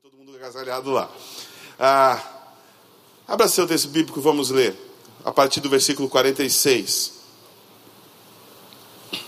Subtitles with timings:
[0.00, 1.10] Todo mundo agasalhado lá.
[1.78, 2.18] Ah,
[3.28, 4.74] abra seu texto bíblico, vamos ler.
[5.22, 7.20] A partir do versículo 46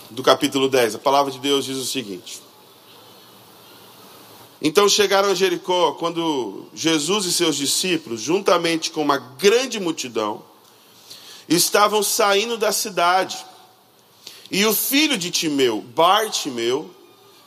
[0.09, 0.95] do capítulo 10.
[0.95, 2.41] A palavra de Deus diz o seguinte:
[4.59, 10.43] Então chegaram a Jericó quando Jesus e seus discípulos, juntamente com uma grande multidão,
[11.47, 13.37] estavam saindo da cidade.
[14.49, 16.89] E o filho de Timeu, Bartimeu,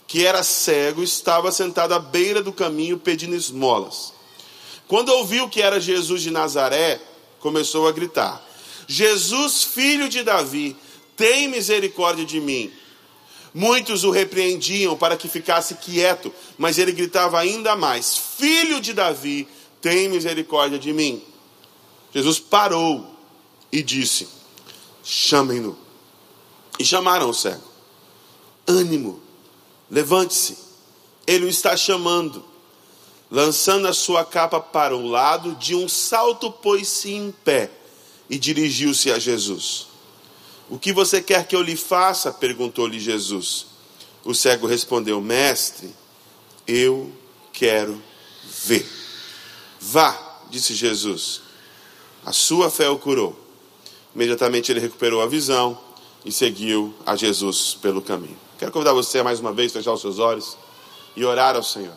[0.09, 4.15] que era cego, estava sentado à beira do caminho pedindo esmolas.
[4.89, 6.99] Quando ouviu que era Jesus de Nazaré,
[7.41, 8.43] começou a gritar:
[8.87, 10.75] Jesus, filho de Davi,
[11.15, 12.73] tem misericórdia de mim.
[13.53, 19.47] Muitos o repreendiam para que ficasse quieto, mas ele gritava ainda mais: Filho de Davi,
[19.83, 21.23] tem misericórdia de mim.
[22.15, 23.07] Jesus parou
[23.71, 24.27] e disse:
[25.05, 25.77] Chamem-no.
[26.79, 27.69] E chamaram o cego.
[28.67, 29.28] Ânimo,
[29.91, 30.57] Levante-se,
[31.27, 32.45] ele o está chamando.
[33.31, 37.71] Lançando a sua capa para o lado, de um salto pôs-se em pé
[38.29, 39.87] e dirigiu-se a Jesus.
[40.71, 42.33] O que você quer que eu lhe faça?
[42.33, 43.67] perguntou-lhe Jesus.
[44.25, 45.95] O cego respondeu: Mestre,
[46.67, 47.13] eu
[47.53, 48.03] quero
[48.65, 48.87] ver.
[49.81, 51.43] Vá, disse Jesus.
[52.25, 53.39] A sua fé o curou.
[54.15, 55.79] Imediatamente ele recuperou a visão
[56.25, 58.48] e seguiu a Jesus pelo caminho.
[58.59, 60.59] Quero convidar você mais uma vez a fechar os seus olhos
[61.15, 61.97] e orar ao Senhor.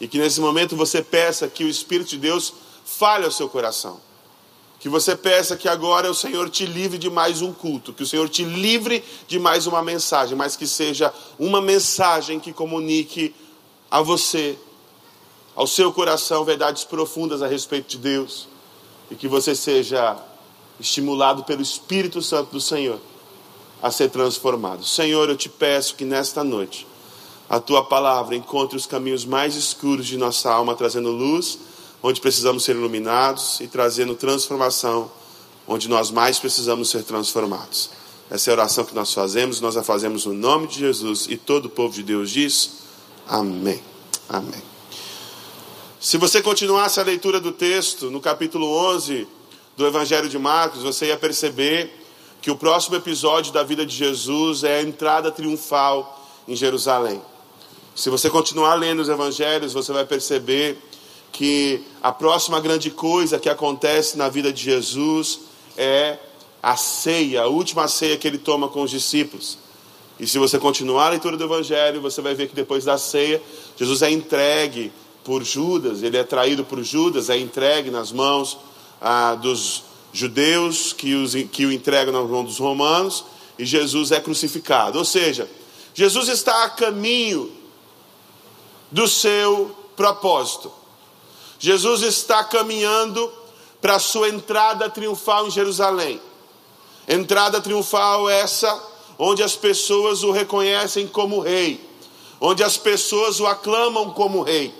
[0.00, 4.00] E que nesse momento você peça que o Espírito de Deus fale ao seu coração.
[4.80, 8.06] Que você peça que agora o Senhor te livre de mais um culto, que o
[8.06, 13.34] Senhor te livre de mais uma mensagem, mas que seja uma mensagem que comunique
[13.90, 14.58] a você,
[15.54, 18.48] ao seu coração, verdades profundas a respeito de Deus.
[19.10, 20.16] E que você seja
[20.80, 22.98] estimulado pelo Espírito Santo do Senhor
[23.82, 24.84] a ser transformado.
[24.84, 26.86] Senhor, eu te peço que nesta noite
[27.50, 31.58] a tua palavra encontre os caminhos mais escuros de nossa alma, trazendo luz
[32.02, 35.10] onde precisamos ser iluminados e trazendo transformação
[35.66, 37.90] onde nós mais precisamos ser transformados.
[38.30, 41.36] Essa é a oração que nós fazemos, nós a fazemos no nome de Jesus e
[41.36, 42.70] todo o povo de Deus diz:
[43.28, 43.80] Amém.
[44.28, 44.62] Amém.
[46.00, 49.28] Se você continuasse a leitura do texto, no capítulo 11
[49.76, 52.01] do Evangelho de Marcos, você ia perceber
[52.42, 57.22] que o próximo episódio da vida de Jesus é a entrada triunfal em Jerusalém.
[57.94, 60.76] Se você continuar lendo os evangelhos, você vai perceber
[61.30, 65.40] que a próxima grande coisa que acontece na vida de Jesus
[65.76, 66.18] é
[66.60, 69.56] a ceia, a última ceia que ele toma com os discípulos.
[70.18, 73.40] E se você continuar a leitura do evangelho, você vai ver que depois da ceia,
[73.76, 74.92] Jesus é entregue
[75.22, 78.58] por Judas, ele é traído por Judas, é entregue nas mãos
[79.00, 83.24] ah, dos judeus que, os, que o entregam nas mãos dos romanos
[83.58, 84.98] e Jesus é crucificado.
[84.98, 85.48] Ou seja,
[85.94, 87.50] Jesus está a caminho
[88.90, 90.70] do seu propósito.
[91.58, 93.32] Jesus está caminhando
[93.80, 96.20] para a sua entrada triunfal em Jerusalém.
[97.08, 101.80] Entrada triunfal essa onde as pessoas o reconhecem como rei,
[102.40, 104.74] onde as pessoas o aclamam como rei.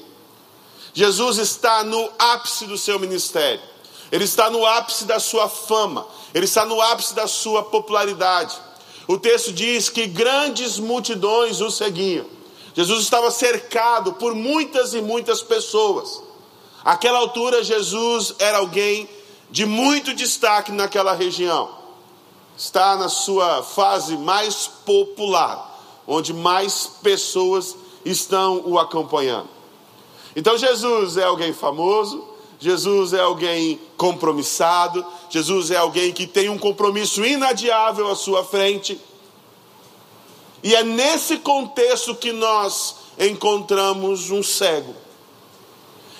[0.94, 3.71] Jesus está no ápice do seu ministério.
[4.12, 8.54] Ele está no ápice da sua fama, ele está no ápice da sua popularidade.
[9.08, 12.26] O texto diz que grandes multidões o seguiam.
[12.74, 16.22] Jesus estava cercado por muitas e muitas pessoas.
[16.84, 19.08] Aquela altura, Jesus era alguém
[19.50, 21.70] de muito destaque naquela região.
[22.56, 29.48] Está na sua fase mais popular, onde mais pessoas estão o acompanhando.
[30.36, 32.31] Então, Jesus é alguém famoso,
[32.62, 39.00] Jesus é alguém compromissado, Jesus é alguém que tem um compromisso inadiável à sua frente.
[40.62, 44.94] E é nesse contexto que nós encontramos um cego.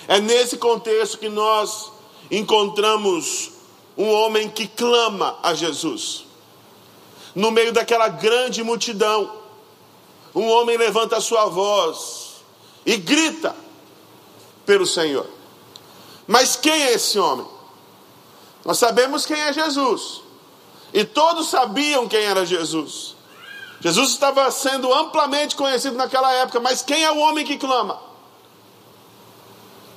[0.05, 1.89] É nesse contexto que nós
[2.29, 3.51] encontramos
[3.97, 6.25] um homem que clama a Jesus.
[7.33, 9.31] No meio daquela grande multidão,
[10.35, 12.33] um homem levanta a sua voz
[12.85, 13.55] e grita
[14.65, 15.42] pelo Senhor.
[16.27, 17.45] Mas quem é esse homem?
[18.63, 20.21] Nós sabemos quem é Jesus.
[20.93, 23.15] E todos sabiam quem era Jesus.
[23.81, 27.99] Jesus estava sendo amplamente conhecido naquela época, mas quem é o homem que clama?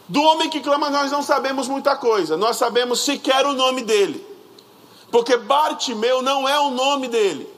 [0.08, 4.26] Do homem que clama nós não sabemos muita coisa, nós sabemos sequer o nome dele,
[5.11, 7.49] porque Bartimeu não é o nome dele.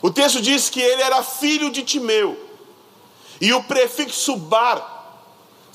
[0.00, 2.38] O texto diz que ele era filho de Timeu,
[3.40, 4.95] e o prefixo Bar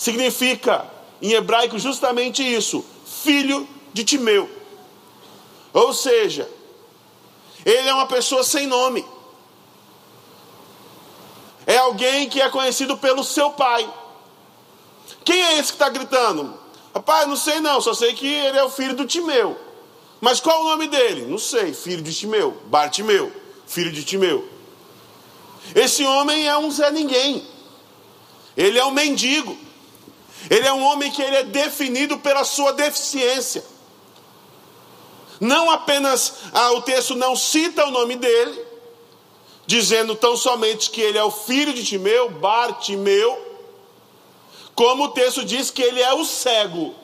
[0.02, 0.90] significa
[1.22, 4.50] em hebraico justamente isso: filho de Timeu.
[5.72, 6.50] Ou seja,
[7.64, 9.06] ele é uma pessoa sem nome.
[11.68, 13.88] é alguém que é conhecido pelo seu pai.
[15.24, 16.60] Quem é esse que está gritando?
[16.96, 19.56] Rapaz, não sei não, só sei que ele é o filho do Timeu.
[20.20, 21.28] Mas qual o nome dele?
[21.28, 23.32] Não sei, filho de Timeu, Bartimeu,
[23.68, 24.50] filho de Timeu.
[25.76, 27.46] Esse homem é um Zé Ninguém.
[28.58, 29.71] Ele é um mendigo.
[30.50, 33.64] Ele é um homem que ele é definido pela sua deficiência.
[35.40, 38.66] Não apenas ah, o texto não cita o nome dele,
[39.66, 43.50] dizendo tão somente que ele é o filho de Timeu, Bartimeu,
[44.76, 46.96] como o texto diz que ele é o cego.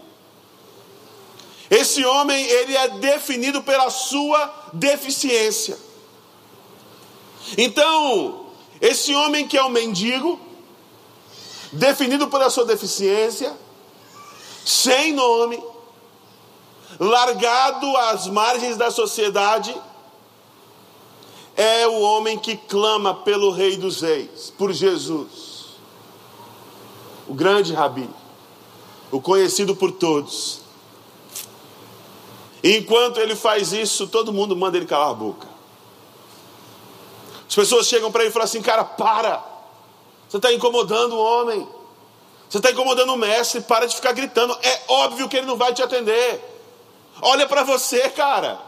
[1.69, 5.77] Esse homem, ele é definido pela sua deficiência.
[7.57, 8.47] Então,
[8.79, 10.39] esse homem que é um mendigo,
[11.71, 13.55] definido pela sua deficiência,
[14.65, 15.61] sem nome,
[16.99, 19.75] largado às margens da sociedade,
[21.55, 25.77] é o homem que clama pelo Rei dos Reis, por Jesus,
[27.27, 28.09] o grande Rabi,
[29.11, 30.61] o conhecido por todos.
[32.63, 35.47] E enquanto ele faz isso, todo mundo manda ele calar a boca.
[37.47, 39.43] As pessoas chegam para ele e falam assim: Cara, para,
[40.27, 41.67] você está incomodando o homem,
[42.49, 44.57] você está incomodando o mestre, para de ficar gritando.
[44.61, 46.41] É óbvio que ele não vai te atender.
[47.21, 48.59] Olha para você, cara,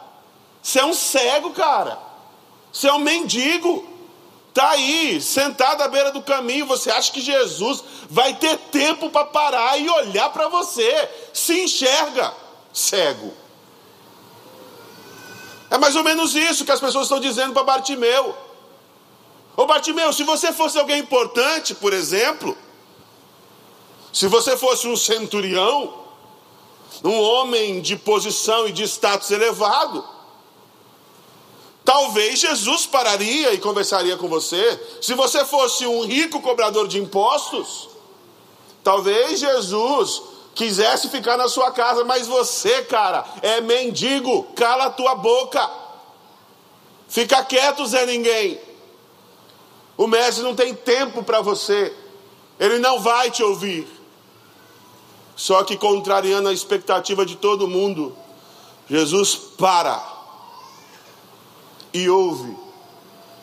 [0.61, 1.97] você é um cego, cara,
[2.71, 3.87] você é um mendigo.
[4.49, 9.25] Está aí, sentado à beira do caminho, você acha que Jesus vai ter tempo para
[9.25, 11.09] parar e olhar para você?
[11.31, 12.33] Se enxerga,
[12.73, 13.31] cego.
[15.69, 18.35] É mais ou menos isso que as pessoas estão dizendo para Bartimeu.
[19.59, 22.57] Ô Bartimeu, se você fosse alguém importante, por exemplo,
[24.13, 25.95] se você fosse um centurião,
[27.03, 30.01] um homem de posição e de status elevado,
[31.83, 34.81] talvez Jesus pararia e conversaria com você.
[35.01, 37.89] Se você fosse um rico cobrador de impostos,
[38.81, 40.21] talvez Jesus
[40.55, 45.69] quisesse ficar na sua casa, mas você, cara, é mendigo, cala a tua boca.
[47.09, 48.68] Fica quieto, Zé Ninguém.
[49.99, 51.93] O mestre não tem tempo para você.
[52.57, 53.85] Ele não vai te ouvir.
[55.35, 58.15] Só que contrariando a expectativa de todo mundo,
[58.89, 60.01] Jesus para
[61.93, 62.55] e ouve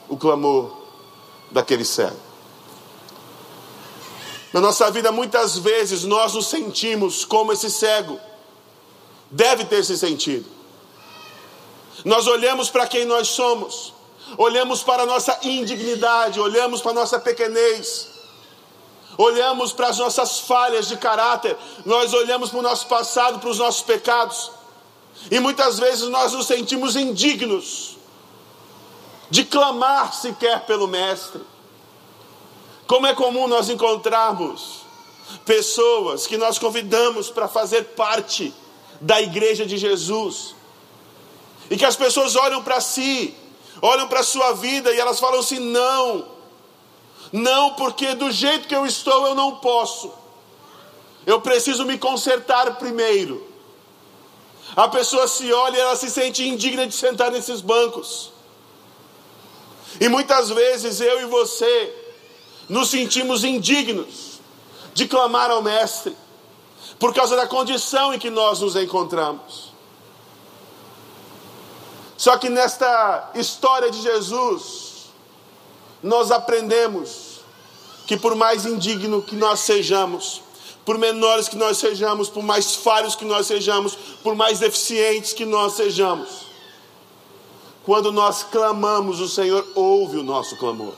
[0.09, 0.75] o clamor
[1.51, 2.17] daquele cego.
[4.51, 8.19] Na nossa vida, muitas vezes, nós nos sentimos como esse cego.
[9.31, 10.47] Deve ter se sentido.
[12.03, 13.93] Nós olhamos para quem nós somos,
[14.37, 18.09] olhamos para a nossa indignidade, olhamos para a nossa pequenez,
[19.17, 23.59] olhamos para as nossas falhas de caráter, nós olhamos para o nosso passado, para os
[23.59, 24.51] nossos pecados,
[25.31, 27.97] e muitas vezes nós nos sentimos indignos
[29.31, 31.43] de clamar sequer pelo Mestre.
[32.87, 34.87] Como é comum nós encontrarmos
[35.45, 38.55] pessoas que nós convidamos para fazer parte
[39.01, 40.55] da igreja de Jesus,
[41.69, 43.35] e que as pessoas olham para si,
[43.81, 46.27] olham para a sua vida e elas falam assim: não,
[47.33, 50.13] não, porque do jeito que eu estou eu não posso,
[51.25, 53.47] eu preciso me consertar primeiro.
[54.75, 58.33] A pessoa se olha e ela se sente indigna de sentar nesses bancos.
[60.01, 61.95] E muitas vezes eu e você
[62.69, 64.41] nos sentimos indignos
[64.93, 66.17] de clamar ao Mestre,
[66.99, 69.66] por causa da condição em que nós nos encontramos.
[72.17, 75.07] Só que nesta história de Jesus,
[76.03, 77.41] nós aprendemos
[78.07, 80.41] que por mais indigno que nós sejamos,
[80.85, 85.45] por menores que nós sejamos, por mais falhos que nós sejamos, por mais deficientes que
[85.45, 86.47] nós sejamos,
[87.85, 90.95] quando nós clamamos, o Senhor ouve o nosso clamor.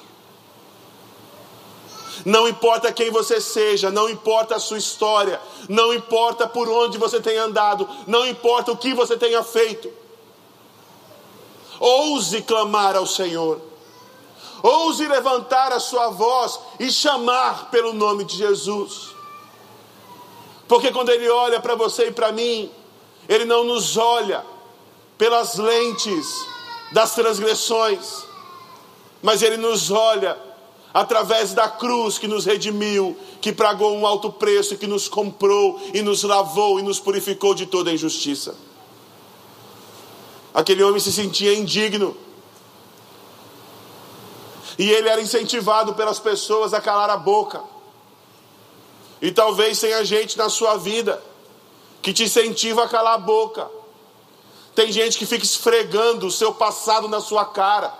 [2.25, 7.21] Não importa quem você seja, não importa a sua história, não importa por onde você
[7.21, 9.91] tenha andado, não importa o que você tenha feito.
[11.81, 13.61] Ouse clamar ao Senhor.
[14.63, 19.11] Ouse levantar a sua voz e chamar pelo nome de Jesus.
[20.67, 22.71] Porque quando Ele olha para você e para mim,
[23.29, 24.45] Ele não nos olha
[25.17, 26.47] pelas lentes
[26.93, 28.25] das transgressões,
[29.23, 30.37] mas Ele nos olha
[30.93, 36.03] através da cruz que nos redimiu, que pagou um alto preço, que nos comprou e
[36.03, 38.55] nos lavou e nos purificou de toda injustiça.
[40.53, 42.17] Aquele homem se sentia indigno.
[44.79, 47.63] E ele era incentivado pelas pessoas a calar a boca.
[49.21, 51.23] E talvez tenha gente na sua vida
[52.01, 53.69] que te incentiva a calar a boca.
[54.75, 57.93] Tem gente que fica esfregando o seu passado na sua cara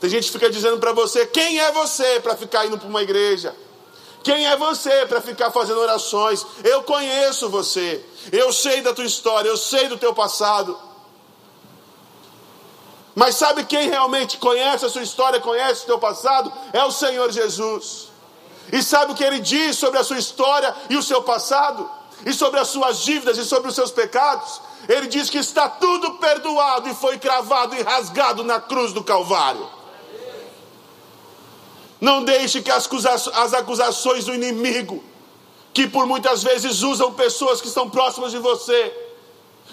[0.00, 3.02] Tem gente que fica dizendo para você: quem é você para ficar indo para uma
[3.02, 3.54] igreja?
[4.22, 6.44] Quem é você para ficar fazendo orações?
[6.64, 10.78] Eu conheço você, eu sei da tua história, eu sei do teu passado.
[13.20, 16.50] Mas sabe quem realmente conhece a sua história, conhece o teu passado?
[16.72, 18.08] É o Senhor Jesus.
[18.72, 21.86] E sabe o que ele diz sobre a sua história e o seu passado?
[22.24, 24.62] E sobre as suas dívidas e sobre os seus pecados?
[24.88, 29.68] Ele diz que está tudo perdoado e foi cravado e rasgado na cruz do Calvário.
[32.00, 35.04] Não deixe que as acusações do inimigo,
[35.74, 39.09] que por muitas vezes usam pessoas que estão próximas de você,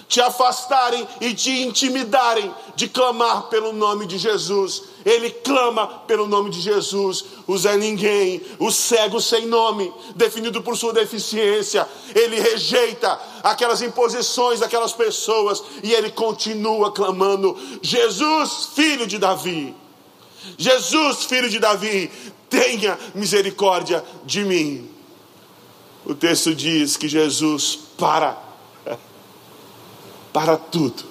[0.08, 4.84] te afastarem e te intimidarem de clamar pelo nome de Jesus.
[5.06, 7.26] Ele clama pelo nome de Jesus.
[7.46, 11.88] O Zé Ninguém, o cego sem nome, definido por sua deficiência.
[12.16, 19.76] Ele rejeita aquelas imposições daquelas pessoas e ele continua clamando: Jesus, filho de Davi.
[20.58, 22.10] Jesus, filho de Davi,
[22.50, 24.90] tenha misericórdia de mim.
[26.06, 28.47] O texto diz que Jesus para
[30.38, 31.03] para tudo.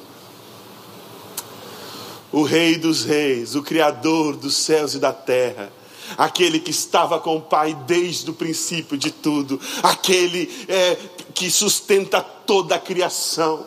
[2.30, 5.72] O Rei dos Reis, o Criador dos céus e da terra,
[6.16, 10.94] aquele que estava com o Pai desde o princípio de tudo, aquele é,
[11.34, 13.66] que sustenta toda a criação,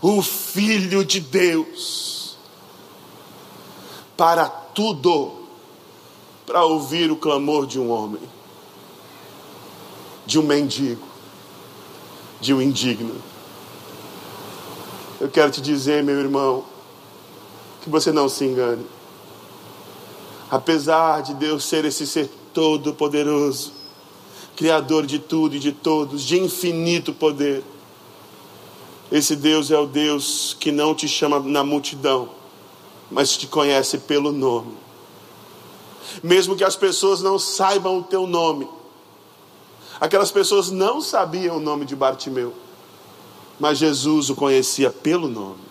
[0.00, 2.38] o Filho de Deus,
[4.16, 5.46] para tudo,
[6.46, 8.22] para ouvir o clamor de um homem,
[10.24, 11.06] de um mendigo,
[12.40, 13.31] de um indigno
[15.22, 16.64] eu quero te dizer, meu irmão,
[17.80, 18.84] que você não se engane.
[20.50, 23.72] Apesar de Deus ser esse ser todo-poderoso,
[24.56, 27.62] Criador de tudo e de todos, de infinito poder,
[29.12, 32.28] esse Deus é o Deus que não te chama na multidão,
[33.08, 34.76] mas te conhece pelo nome.
[36.20, 38.68] Mesmo que as pessoas não saibam o teu nome,
[40.00, 42.61] aquelas pessoas não sabiam o nome de Bartimeu
[43.58, 45.62] mas Jesus o conhecia pelo nome.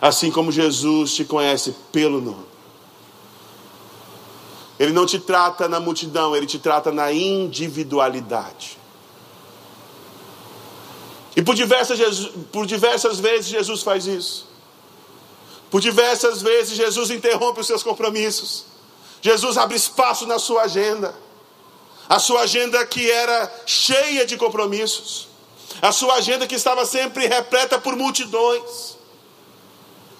[0.00, 2.46] Assim como Jesus te conhece pelo nome.
[4.78, 8.78] Ele não te trata na multidão, ele te trata na individualidade.
[11.36, 11.98] E por diversas,
[12.50, 14.48] por diversas vezes Jesus faz isso.
[15.70, 18.64] Por diversas vezes Jesus interrompe os seus compromissos.
[19.22, 21.14] Jesus abre espaço na sua agenda.
[22.08, 25.29] A sua agenda que era cheia de compromissos
[25.80, 28.98] a sua agenda que estava sempre repleta por multidões.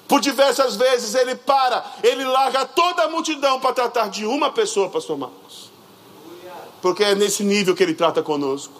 [0.07, 4.89] Por diversas vezes ele para, ele larga toda a multidão para tratar de uma pessoa,
[4.89, 5.71] pastor Marcos.
[6.83, 8.75] Porque é nesse nível que ele trata conosco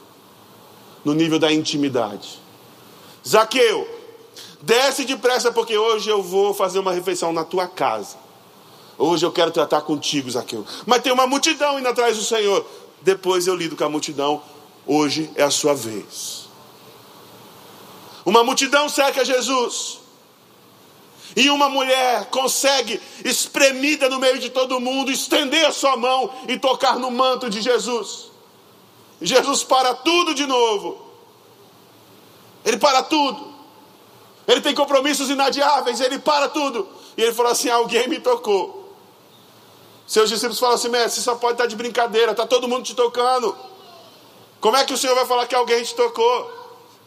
[1.05, 2.41] no nível da intimidade.
[3.27, 3.87] Zaqueu,
[4.61, 8.17] desce depressa, porque hoje eu vou fazer uma refeição na tua casa.
[8.99, 10.65] Hoje eu quero tratar contigo, Zaqueu.
[10.85, 12.67] Mas tem uma multidão indo atrás do Senhor.
[13.01, 14.43] Depois eu lido com a multidão.
[14.87, 16.40] Hoje é a sua vez.
[18.31, 19.99] Uma multidão cerca Jesus.
[21.35, 26.57] E uma mulher consegue, espremida no meio de todo mundo, estender a sua mão e
[26.57, 28.31] tocar no manto de Jesus.
[29.21, 31.05] Jesus para tudo de novo.
[32.65, 33.53] Ele para tudo.
[34.47, 36.89] Ele tem compromissos inadiáveis, ele para tudo.
[37.17, 38.95] E ele falou assim: Alguém me tocou.
[40.07, 42.95] Seus discípulos falam assim: Mestre, você só pode estar de brincadeira, está todo mundo te
[42.95, 43.57] tocando.
[44.61, 46.60] Como é que o Senhor vai falar que alguém te tocou?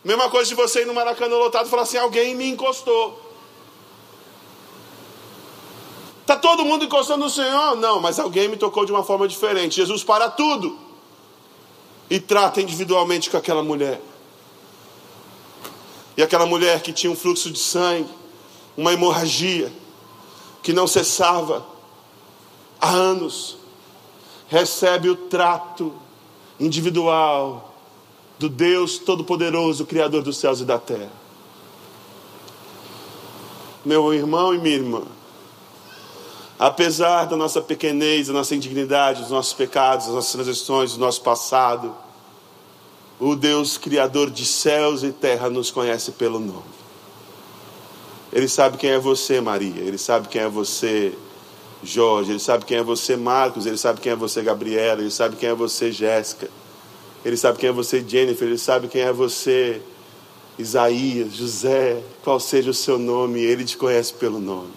[0.03, 3.21] Mesma coisa de você ir no Maracanã lotado e falar assim: alguém me encostou.
[6.21, 7.75] Está todo mundo encostando no Senhor?
[7.75, 9.75] Não, mas alguém me tocou de uma forma diferente.
[9.75, 10.77] Jesus para tudo
[12.09, 14.01] e trata individualmente com aquela mulher.
[16.15, 18.09] E aquela mulher que tinha um fluxo de sangue,
[18.77, 19.71] uma hemorragia,
[20.61, 21.65] que não cessava
[22.79, 23.57] há anos,
[24.47, 25.93] recebe o trato
[26.59, 27.72] individual
[28.39, 31.11] do Deus Todo-Poderoso, Criador dos céus e da terra.
[33.85, 35.03] Meu irmão e minha irmã,
[36.57, 41.21] apesar da nossa pequenez, da nossa indignidade, dos nossos pecados, das nossas transgressões, do nosso
[41.21, 41.93] passado,
[43.19, 46.73] o Deus Criador de céus e terra nos conhece pelo nome.
[48.31, 49.81] Ele sabe quem é você, Maria.
[49.81, 51.13] Ele sabe quem é você,
[51.83, 52.31] Jorge.
[52.31, 53.67] Ele sabe quem é você, Marcos.
[53.67, 55.01] Ele sabe quem é você, Gabriela.
[55.01, 56.49] Ele sabe quem é você, Jéssica.
[57.25, 58.47] Ele sabe quem é você, Jennifer.
[58.47, 59.81] Ele sabe quem é você,
[60.57, 62.01] Isaías, José.
[62.23, 64.71] Qual seja o seu nome, ele te conhece pelo nome.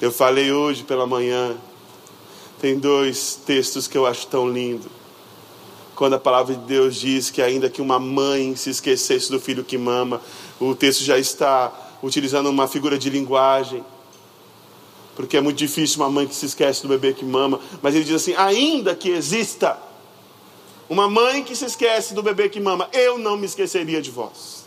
[0.00, 1.56] Eu falei hoje pela manhã.
[2.60, 4.86] Tem dois textos que eu acho tão lindo.
[5.94, 9.64] Quando a palavra de Deus diz que ainda que uma mãe se esquecesse do filho
[9.64, 10.20] que mama,
[10.60, 11.72] o texto já está
[12.02, 13.82] utilizando uma figura de linguagem
[15.16, 18.04] porque é muito difícil uma mãe que se esquece do bebê que mama, mas ele
[18.04, 19.76] diz assim: ainda que exista
[20.88, 24.66] uma mãe que se esquece do bebê que mama, eu não me esqueceria de vós.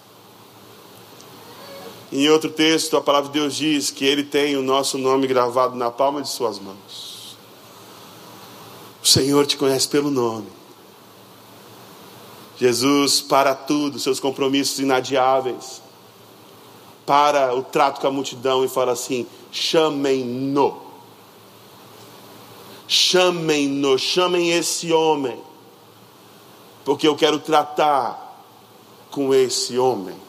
[2.11, 5.75] Em outro texto, a palavra de Deus diz que Ele tem o nosso nome gravado
[5.75, 7.37] na palma de Suas mãos.
[9.01, 10.47] O Senhor te conhece pelo nome.
[12.57, 15.81] Jesus para tudo, seus compromissos inadiáveis,
[17.05, 20.89] para o trato com a multidão e fala assim: chamem-no.
[22.87, 25.39] Chamem-no, chamem esse homem,
[26.89, 28.43] porque eu quero tratar
[29.11, 30.19] com esse homem.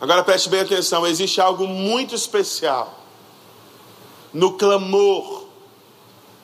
[0.00, 3.00] Agora preste bem atenção: existe algo muito especial
[4.34, 5.44] no clamor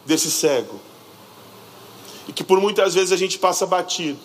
[0.07, 0.81] desse cego,
[2.29, 4.21] e que por muitas vezes a gente passa batido.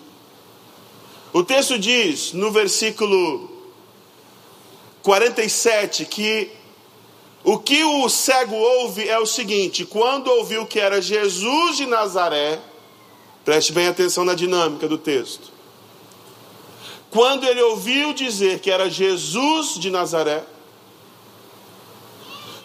[1.33, 3.49] O texto diz no versículo
[5.01, 6.51] 47 que
[7.43, 12.61] o que o cego ouve é o seguinte: quando ouviu que era Jesus de Nazaré,
[13.47, 15.53] preste bem atenção na dinâmica do texto.
[17.09, 20.43] Quando ele ouviu dizer que era Jesus de Nazaré,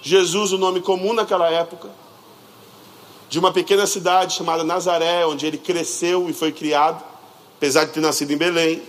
[0.02, 1.88] Jesus, o nome comum naquela época,
[3.28, 7.00] de uma pequena cidade chamada Nazaré, onde ele cresceu e foi criado,
[7.58, 8.82] apesar de ter nascido em Belém.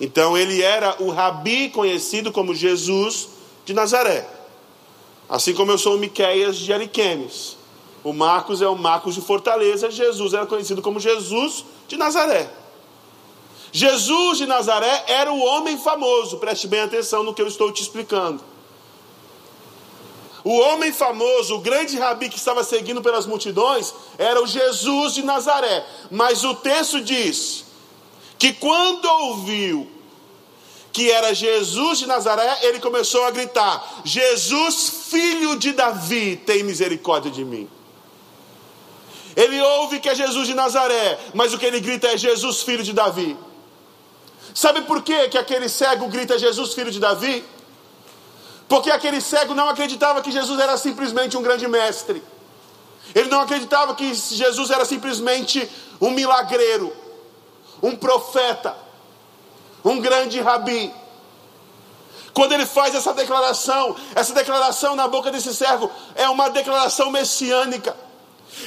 [0.00, 3.28] Então ele era o rabi conhecido como Jesus
[3.64, 4.28] de Nazaré.
[5.28, 7.57] Assim como eu sou o Miqueias de Ariquemes.
[8.08, 12.50] O Marcos é o Marcos de Fortaleza, Jesus era conhecido como Jesus de Nazaré.
[13.70, 17.82] Jesus de Nazaré era o homem famoso, preste bem atenção no que eu estou te
[17.82, 18.42] explicando.
[20.42, 25.22] O homem famoso, o grande rabi que estava seguindo pelas multidões, era o Jesus de
[25.22, 25.86] Nazaré.
[26.10, 27.66] Mas o texto diz
[28.38, 29.86] que quando ouviu
[30.94, 37.30] que era Jesus de Nazaré, ele começou a gritar: Jesus, filho de Davi, tem misericórdia
[37.30, 37.68] de mim.
[39.36, 42.82] Ele ouve que é Jesus de Nazaré, mas o que ele grita é Jesus, filho
[42.82, 43.36] de Davi.
[44.54, 47.44] Sabe por quê que aquele cego grita Jesus, filho de Davi?
[48.68, 52.22] Porque aquele cego não acreditava que Jesus era simplesmente um grande mestre.
[53.14, 55.68] Ele não acreditava que Jesus era simplesmente
[56.00, 56.94] um milagreiro,
[57.82, 58.76] um profeta,
[59.84, 60.92] um grande rabi.
[62.34, 67.96] Quando ele faz essa declaração, essa declaração na boca desse servo é uma declaração messiânica.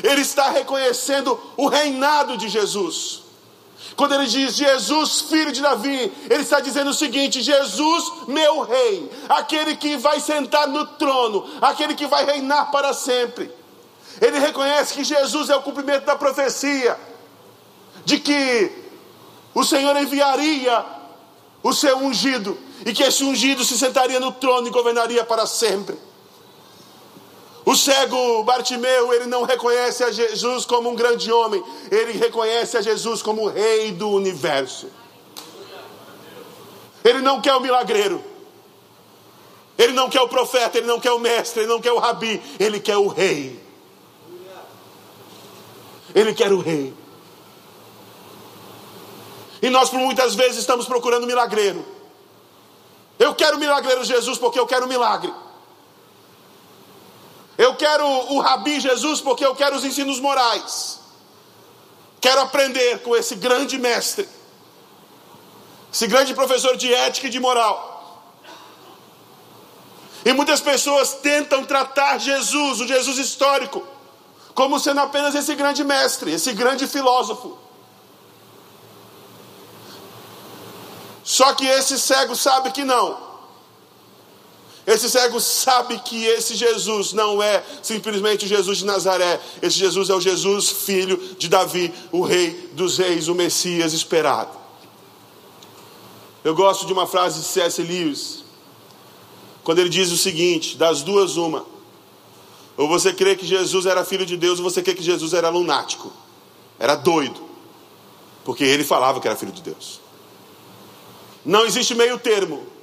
[0.03, 3.21] Ele está reconhecendo o reinado de Jesus.
[3.95, 9.11] Quando ele diz Jesus, filho de Davi, ele está dizendo o seguinte: Jesus, meu rei,
[9.27, 13.51] aquele que vai sentar no trono, aquele que vai reinar para sempre.
[14.19, 16.97] Ele reconhece que Jesus é o cumprimento da profecia,
[18.05, 18.71] de que
[19.53, 20.85] o Senhor enviaria
[21.63, 25.97] o seu ungido, e que esse ungido se sentaria no trono e governaria para sempre.
[27.65, 32.81] O cego Bartimeu, ele não reconhece a Jesus como um grande homem, ele reconhece a
[32.81, 34.87] Jesus como o rei do universo.
[37.03, 38.23] Ele não quer o milagreiro,
[39.77, 42.41] ele não quer o profeta, ele não quer o mestre, ele não quer o rabi,
[42.59, 43.59] ele quer o rei.
[46.13, 46.93] Ele quer o rei.
[49.61, 51.85] E nós por muitas vezes estamos procurando milagreiro.
[53.19, 55.31] Eu quero o milagreiro Jesus porque eu quero o milagre.
[57.61, 60.99] Eu quero o Rabi Jesus porque eu quero os ensinos morais.
[62.19, 64.27] Quero aprender com esse grande mestre,
[65.93, 68.23] esse grande professor de ética e de moral.
[70.25, 73.87] E muitas pessoas tentam tratar Jesus, o Jesus histórico,
[74.55, 77.59] como sendo apenas esse grande mestre, esse grande filósofo.
[81.23, 83.30] Só que esse cego sabe que não.
[84.91, 89.39] Esse cego sabe que esse Jesus não é simplesmente o Jesus de Nazaré.
[89.61, 94.51] Esse Jesus é o Jesus, filho de Davi, o rei dos reis, o Messias esperado.
[96.43, 97.81] Eu gosto de uma frase de C.S.
[97.81, 98.43] Lewis,
[99.63, 101.65] quando ele diz o seguinte: das duas, uma.
[102.75, 105.47] Ou você crê que Jesus era filho de Deus, ou você crê que Jesus era
[105.47, 106.11] lunático,
[106.77, 107.39] era doido,
[108.43, 110.01] porque ele falava que era filho de Deus.
[111.45, 112.80] Não existe meio termo.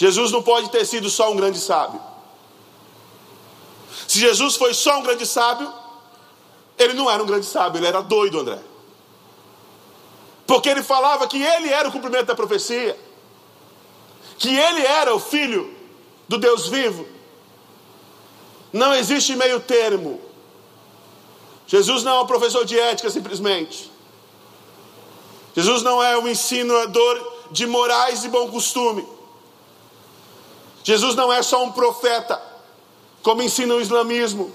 [0.00, 2.00] Jesus não pode ter sido só um grande sábio.
[4.08, 5.70] Se Jesus foi só um grande sábio,
[6.78, 8.58] ele não era um grande sábio, ele era doido, André.
[10.46, 12.98] Porque ele falava que ele era o cumprimento da profecia,
[14.38, 15.70] que ele era o filho
[16.26, 17.06] do Deus vivo.
[18.72, 20.18] Não existe meio termo.
[21.66, 23.92] Jesus não é um professor de ética simplesmente.
[25.54, 29.19] Jesus não é um ensinador de morais e bom costume.
[30.90, 32.42] Jesus não é só um profeta,
[33.22, 34.52] como ensina o islamismo.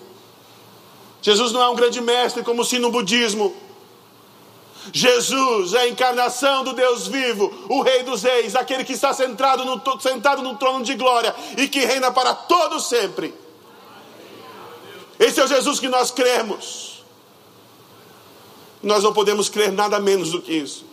[1.22, 3.56] Jesus não é um grande mestre, como ensina o budismo.
[4.92, 9.64] Jesus é a encarnação do Deus vivo, o Rei dos Reis, aquele que está sentado
[9.64, 13.34] no, sentado no trono de glória e que reina para todo sempre.
[15.18, 17.02] Esse é o Jesus que nós cremos.
[18.84, 20.86] Nós não podemos crer nada menos do que isso.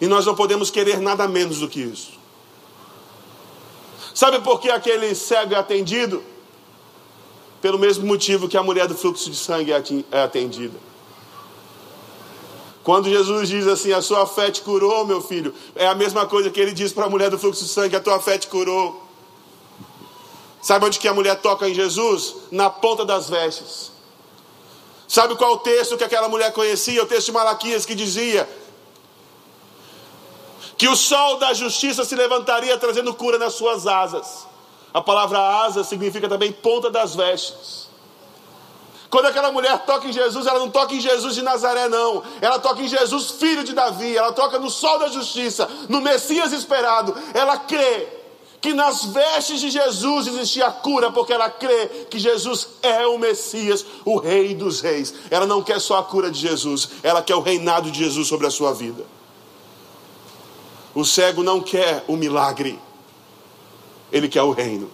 [0.00, 2.21] E nós não podemos querer nada menos do que isso.
[4.14, 6.22] Sabe por que aquele cego é atendido?
[7.60, 10.78] Pelo mesmo motivo que a mulher do fluxo de sangue é, é atendida.
[12.82, 16.50] Quando Jesus diz assim, a sua fé te curou, meu filho, é a mesma coisa
[16.50, 19.00] que ele diz para a mulher do fluxo de sangue, a tua fé te curou.
[20.60, 22.34] Sabe onde que a mulher toca em Jesus?
[22.50, 23.92] Na ponta das vestes.
[25.06, 27.02] Sabe qual o texto que aquela mulher conhecia?
[27.02, 28.48] O texto de Malaquias que dizia:
[30.76, 34.46] que o sol da justiça se levantaria trazendo cura nas suas asas.
[34.92, 37.90] A palavra asa significa também ponta das vestes.
[39.08, 42.22] Quando aquela mulher toca em Jesus, ela não toca em Jesus de Nazaré, não.
[42.40, 44.16] Ela toca em Jesus, filho de Davi.
[44.16, 47.14] Ela toca no sol da justiça, no Messias esperado.
[47.34, 48.08] Ela crê
[48.62, 53.84] que nas vestes de Jesus existia cura, porque ela crê que Jesus é o Messias,
[54.04, 55.12] o Rei dos Reis.
[55.30, 58.46] Ela não quer só a cura de Jesus, ela quer o reinado de Jesus sobre
[58.46, 59.04] a sua vida.
[60.94, 62.78] O cego não quer o milagre,
[64.10, 64.90] ele quer o reino.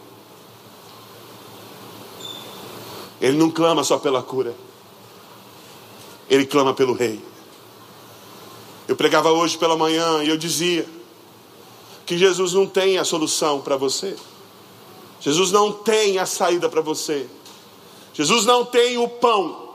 [3.20, 4.54] Ele não clama só pela cura,
[6.30, 7.20] ele clama pelo rei.
[8.86, 10.88] Eu pregava hoje pela manhã e eu dizia
[12.06, 14.16] que Jesus não tem a solução para você.
[15.20, 17.26] Jesus não tem a saída para você.
[18.14, 19.68] Jesus não tem o pão.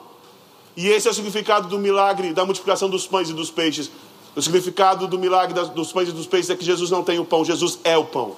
[0.76, 3.92] E esse é o significado do milagre da multiplicação dos pães e dos peixes.
[4.36, 7.26] O significado do milagre dos pães e dos peixes é que Jesus não tem o
[7.26, 8.36] pão, Jesus é o pão.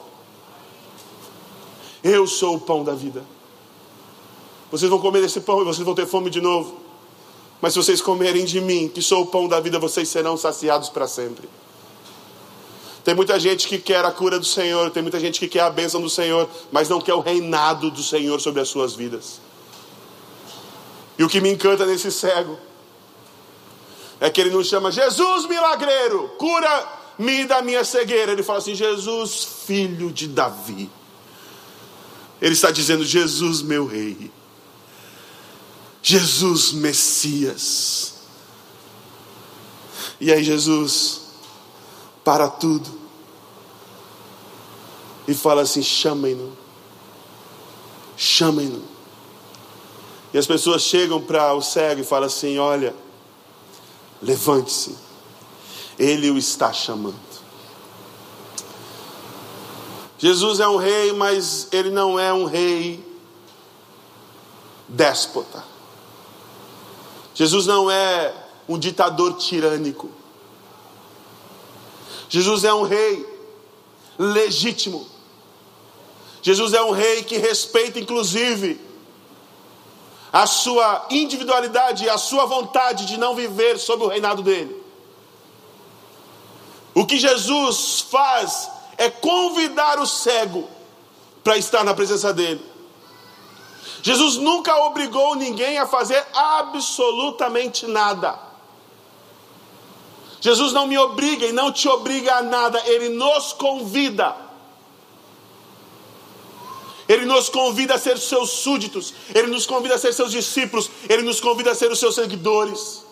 [2.04, 3.24] Eu sou o pão da vida.
[4.70, 6.78] Vocês vão comer esse pão e vocês vão ter fome de novo.
[7.62, 10.90] Mas se vocês comerem de mim, que sou o pão da vida, vocês serão saciados
[10.90, 11.48] para sempre.
[13.04, 15.70] Tem muita gente que quer a cura do Senhor, tem muita gente que quer a
[15.70, 19.40] bênção do Senhor, mas não quer o reinado do Senhor sobre as suas vidas.
[21.18, 22.58] E o que me encanta nesse cego
[24.20, 28.32] é que ele não chama Jesus milagreiro, cura-me da minha cegueira.
[28.32, 30.90] Ele fala assim: Jesus, filho de Davi.
[32.42, 34.32] Ele está dizendo: Jesus, meu rei.
[36.02, 38.14] Jesus, Messias.
[40.20, 41.26] E aí, Jesus
[42.26, 42.90] para tudo
[45.28, 46.58] e fala assim: chamem-no,
[48.18, 48.84] chamem-no.
[50.34, 52.94] E as pessoas chegam para o cego e falam assim: olha
[54.26, 54.98] Levante-se,
[56.00, 57.16] Ele o está chamando.
[60.18, 63.06] Jesus é um rei, mas ele não é um rei
[64.88, 65.64] déspota.
[67.34, 68.34] Jesus não é
[68.68, 70.10] um ditador tirânico.
[72.28, 73.24] Jesus é um rei
[74.18, 75.06] legítimo.
[76.42, 78.80] Jesus é um rei que respeita, inclusive,
[80.36, 84.84] a sua individualidade a sua vontade de não viver sob o reinado dele.
[86.94, 90.68] O que Jesus faz é convidar o cego
[91.42, 92.62] para estar na presença dele.
[94.02, 98.38] Jesus nunca obrigou ninguém a fazer absolutamente nada.
[100.42, 104.36] Jesus não me obriga e não te obriga a nada, ele nos convida.
[107.08, 111.22] Ele nos convida a ser seus súditos, Ele nos convida a ser seus discípulos, Ele
[111.22, 113.04] nos convida a ser os seus seguidores.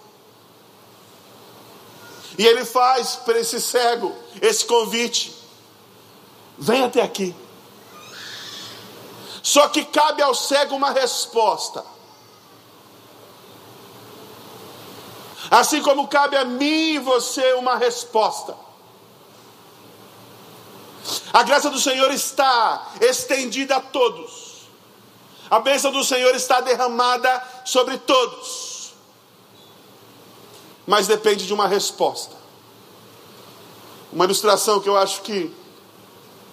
[2.38, 5.36] E Ele faz para esse cego esse convite:
[6.58, 7.36] vem até aqui.
[9.44, 11.86] Só que cabe ao cego uma resposta.
[15.52, 18.63] Assim como cabe a mim e você uma resposta.
[21.34, 24.68] A graça do Senhor está estendida a todos.
[25.50, 28.94] A bênção do Senhor está derramada sobre todos.
[30.88, 32.36] Mas depende de uma resposta.
[34.12, 35.52] Uma ilustração que eu acho que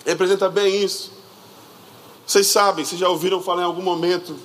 [0.04, 1.12] representa bem isso.
[2.26, 4.38] Vocês sabem, vocês já ouviram falar em algum momento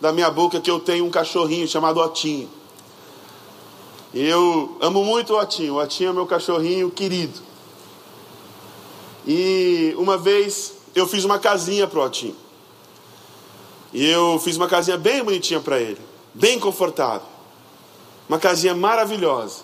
[0.00, 2.50] da minha boca que eu tenho um cachorrinho chamado Otinho.
[4.12, 5.74] E eu amo muito o Otinho.
[5.74, 7.49] O Otinho é meu cachorrinho querido.
[9.26, 12.36] E uma vez eu fiz uma casinha pro Otinho.
[13.92, 16.00] E eu fiz uma casinha bem bonitinha para ele,
[16.32, 17.26] bem confortável.
[18.28, 19.62] Uma casinha maravilhosa.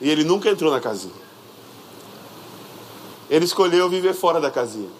[0.00, 1.14] E ele nunca entrou na casinha.
[3.30, 4.90] Ele escolheu viver fora da casinha.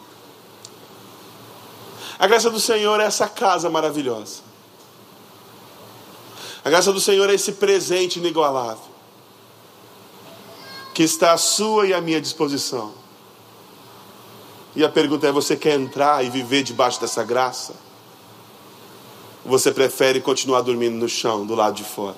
[2.18, 4.42] A graça do Senhor é essa casa maravilhosa.
[6.64, 8.84] A graça do Senhor é esse presente inigualável
[10.92, 12.92] que está à sua e à minha disposição.
[14.74, 17.74] E a pergunta é: você quer entrar e viver debaixo dessa graça?
[19.44, 22.16] Você prefere continuar dormindo no chão, do lado de fora?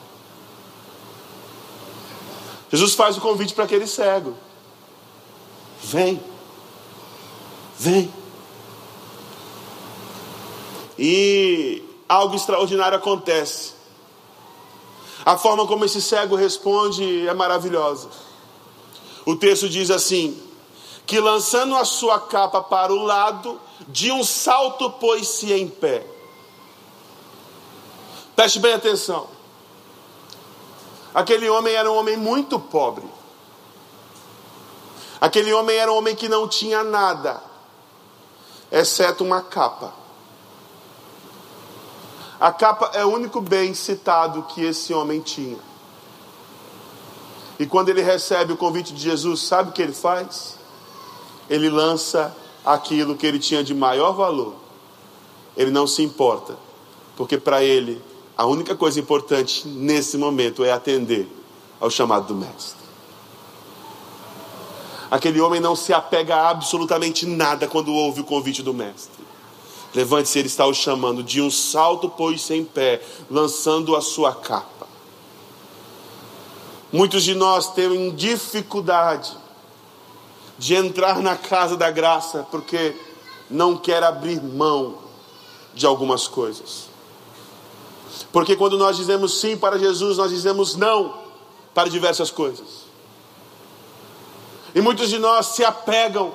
[2.70, 4.34] Jesus faz o convite para aquele cego:
[5.82, 6.20] vem,
[7.78, 8.12] vem.
[10.98, 13.72] E algo extraordinário acontece.
[15.24, 18.08] A forma como esse cego responde é maravilhosa.
[19.24, 20.49] O texto diz assim:
[21.10, 26.06] que lançando a sua capa para o lado, de um salto pôs-se em pé.
[28.36, 29.26] Preste bem atenção.
[31.12, 33.04] Aquele homem era um homem muito pobre.
[35.20, 37.42] Aquele homem era um homem que não tinha nada,
[38.70, 39.92] exceto uma capa.
[42.38, 45.58] A capa é o único bem citado que esse homem tinha.
[47.58, 50.59] E quando ele recebe o convite de Jesus, sabe o que ele faz?
[51.50, 52.34] Ele lança
[52.64, 54.54] aquilo que ele tinha de maior valor.
[55.56, 56.56] Ele não se importa,
[57.16, 58.00] porque para ele
[58.36, 61.28] a única coisa importante nesse momento é atender
[61.80, 62.80] ao chamado do Mestre.
[65.10, 69.24] Aquele homem não se apega a absolutamente nada quando ouve o convite do Mestre.
[69.92, 71.20] Levante-se, ele está o chamando.
[71.20, 74.86] De um salto pôs-se em pé, lançando a sua capa.
[76.92, 79.36] Muitos de nós têm dificuldade
[80.60, 82.94] de entrar na casa da graça porque
[83.48, 84.98] não quer abrir mão
[85.72, 86.90] de algumas coisas.
[88.30, 91.18] Porque quando nós dizemos sim para Jesus, nós dizemos não
[91.72, 92.84] para diversas coisas.
[94.74, 96.34] E muitos de nós se apegam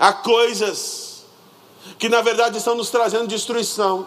[0.00, 1.26] a coisas
[1.98, 4.06] que na verdade estão nos trazendo destruição.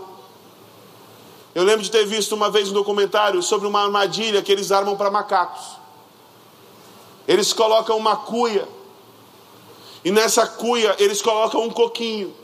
[1.54, 4.98] Eu lembro de ter visto uma vez um documentário sobre uma armadilha que eles armam
[4.98, 5.81] para macacos.
[7.28, 8.68] Eles colocam uma cuia,
[10.04, 12.36] e nessa cuia eles colocam um coquinho.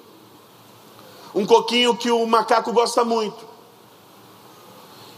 [1.33, 3.45] Um coquinho que o macaco gosta muito.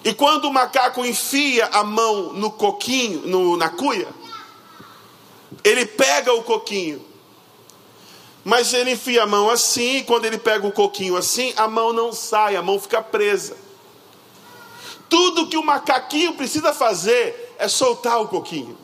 [0.04, 4.08] E quando o macaco enfia a mão no coquinho, no, na cuia,
[5.64, 7.10] ele pega o coquinho
[8.44, 11.92] mas ele enfia a mão assim, e quando ele pega o coquinho assim, a mão
[11.94, 13.56] não sai, a mão fica presa.
[15.10, 18.76] Tudo que o macaquinho precisa fazer é soltar o coquinho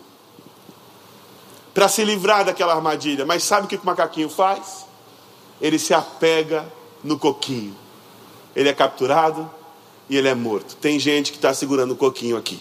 [1.75, 3.25] para se livrar daquela armadilha.
[3.25, 4.85] Mas sabe o que o macaquinho faz?
[5.61, 6.65] Ele se apega
[7.03, 7.75] no coquinho.
[8.55, 9.51] Ele é capturado
[10.09, 10.77] e ele é morto.
[10.77, 12.57] Tem gente que está segurando o coquinho aqui.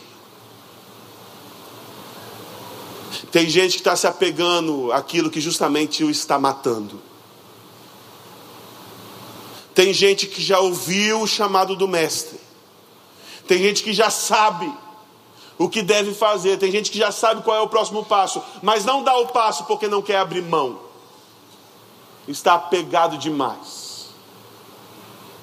[3.30, 7.00] Tem gente que está se apegando àquilo que justamente o está matando.
[9.72, 12.40] Tem gente que já ouviu o chamado do Mestre.
[13.46, 14.72] Tem gente que já sabe
[15.58, 16.58] o que deve fazer.
[16.58, 19.64] Tem gente que já sabe qual é o próximo passo, mas não dá o passo
[19.64, 20.80] porque não quer abrir mão.
[22.26, 24.08] Está apegado demais.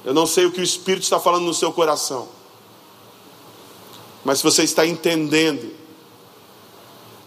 [0.04, 2.28] Eu não sei o que o Espírito está falando no seu coração,
[4.26, 5.82] mas se você está entendendo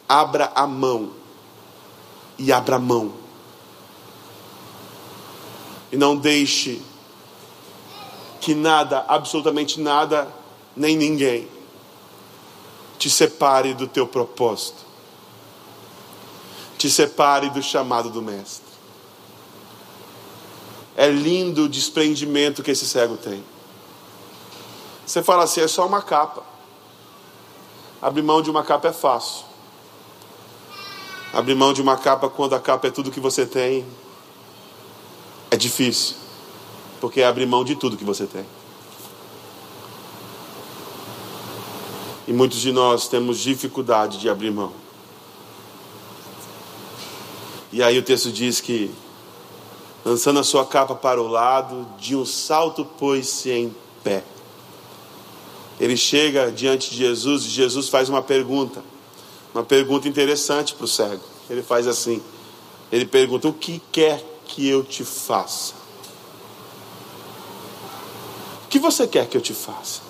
[0.08, 1.10] abra a mão.
[2.38, 3.12] E abra a mão.
[5.90, 6.80] E não deixe
[8.40, 10.28] que nada, absolutamente nada,
[10.76, 11.48] nem ninguém,
[13.04, 14.78] te separe do teu propósito,
[16.78, 18.64] te separe do chamado do Mestre.
[20.96, 23.44] É lindo o desprendimento que esse cego tem.
[25.04, 26.42] Você fala assim: é só uma capa.
[28.00, 29.44] Abrir mão de uma capa é fácil.
[31.30, 33.86] Abrir mão de uma capa quando a capa é tudo que você tem
[35.50, 36.16] é difícil,
[37.02, 38.46] porque é abrir mão de tudo que você tem.
[42.26, 44.72] E muitos de nós temos dificuldade de abrir mão.
[47.72, 48.90] E aí o texto diz que,
[50.04, 54.24] lançando a sua capa para o lado, de um salto pôs-se em pé.
[55.80, 58.82] Ele chega diante de Jesus e Jesus faz uma pergunta
[59.54, 61.22] uma pergunta interessante para o cego.
[61.48, 62.20] Ele faz assim:
[62.90, 65.74] ele pergunta, o que quer que eu te faça?
[68.64, 70.02] O que você quer que eu te faça?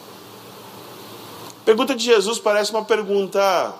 [1.64, 3.74] Pergunta de Jesus parece uma pergunta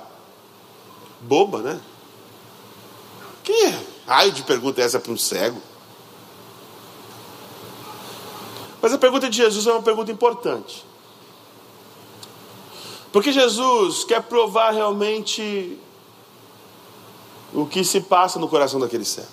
[1.21, 1.81] boba, né?
[3.43, 3.75] Que
[4.07, 5.61] raio de pergunta é essa para um cego?
[8.81, 10.85] Mas a pergunta de Jesus é uma pergunta importante.
[13.13, 15.79] Porque Jesus quer provar realmente
[17.53, 19.29] o que se passa no coração daquele cego.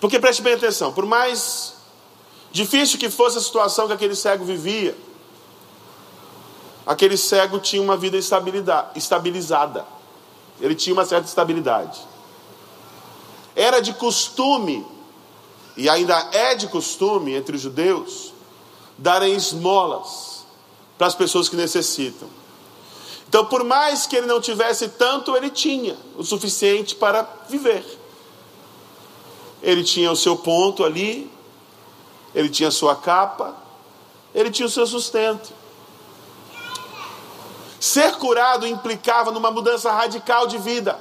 [0.00, 1.74] Porque preste bem atenção, por mais
[2.50, 4.96] difícil que fosse a situação que aquele cego vivia,
[6.86, 8.16] aquele cego tinha uma vida
[8.94, 9.86] estabilizada.
[10.60, 12.00] Ele tinha uma certa estabilidade.
[13.54, 14.86] Era de costume,
[15.76, 18.32] e ainda é de costume entre os judeus,
[18.96, 20.44] darem esmolas
[20.96, 22.28] para as pessoas que necessitam.
[23.28, 27.84] Então, por mais que ele não tivesse tanto, ele tinha o suficiente para viver.
[29.62, 31.30] Ele tinha o seu ponto ali,
[32.34, 33.56] ele tinha a sua capa,
[34.34, 35.52] ele tinha o seu sustento.
[37.82, 41.00] Ser curado implicava numa mudança radical de vida.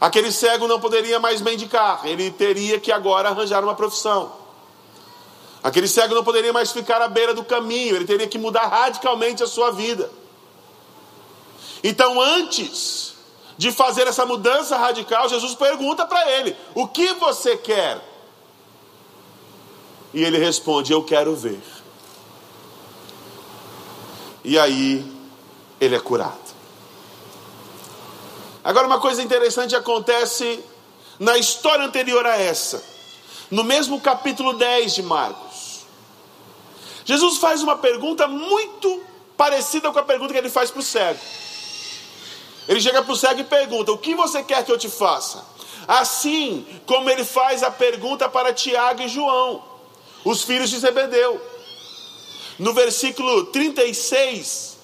[0.00, 4.32] Aquele cego não poderia mais mendicar, ele teria que agora arranjar uma profissão.
[5.62, 9.42] Aquele cego não poderia mais ficar à beira do caminho, ele teria que mudar radicalmente
[9.42, 10.10] a sua vida.
[11.84, 13.12] Então, antes
[13.58, 18.02] de fazer essa mudança radical, Jesus pergunta para ele: O que você quer?
[20.14, 21.60] E ele responde: Eu quero ver.
[24.42, 25.17] E aí,
[25.80, 26.48] ele é curado.
[28.62, 30.62] Agora, uma coisa interessante acontece
[31.18, 32.82] na história anterior a essa,
[33.50, 35.86] no mesmo capítulo 10 de Marcos.
[37.04, 39.02] Jesus faz uma pergunta muito
[39.36, 41.18] parecida com a pergunta que ele faz para o cego.
[42.68, 45.42] Ele chega para o cego e pergunta: O que você quer que eu te faça?
[45.86, 49.64] Assim como ele faz a pergunta para Tiago e João,
[50.24, 51.40] os filhos de Zebedeu.
[52.58, 54.77] No versículo 36,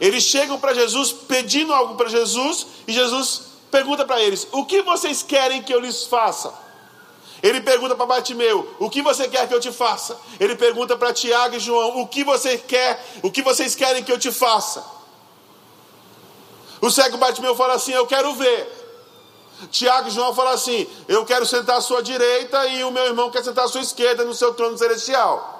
[0.00, 4.82] eles chegam para Jesus pedindo algo para Jesus e Jesus pergunta para eles: O que
[4.82, 6.52] vocês querem que eu lhes faça?
[7.42, 10.18] Ele pergunta para Bartimeu: O que você quer que eu te faça?
[10.40, 13.04] Ele pergunta para Tiago e João: O que você quer?
[13.22, 14.84] O que vocês querem que eu te faça?
[16.80, 18.76] O cego Bartimeu fala assim: Eu quero ver.
[19.70, 23.30] Tiago e João falam assim: Eu quero sentar à sua direita e o meu irmão
[23.30, 25.57] quer sentar à sua esquerda no seu trono celestial.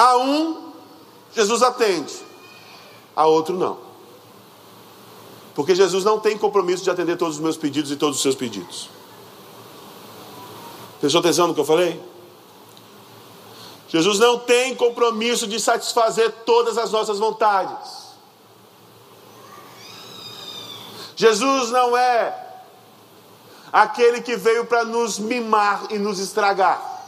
[0.00, 0.72] A um,
[1.30, 2.14] Jesus atende,
[3.14, 3.76] a outro, não.
[5.54, 8.34] Porque Jesus não tem compromisso de atender todos os meus pedidos e todos os seus
[8.34, 8.88] pedidos.
[11.00, 12.00] Prestou atenção no que eu falei?
[13.88, 18.14] Jesus não tem compromisso de satisfazer todas as nossas vontades.
[21.14, 22.62] Jesus não é
[23.70, 26.99] aquele que veio para nos mimar e nos estragar.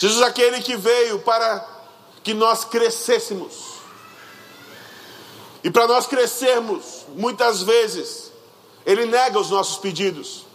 [0.00, 1.62] Jesus aquele que veio para
[2.22, 3.74] que nós crescêssemos.
[5.62, 8.32] E para nós crescermos, muitas vezes,
[8.86, 10.46] Ele nega os nossos pedidos.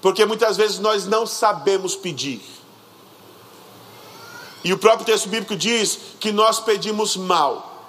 [0.00, 2.40] Porque muitas vezes nós não sabemos pedir.
[4.64, 7.84] E o próprio texto bíblico diz que nós pedimos mal.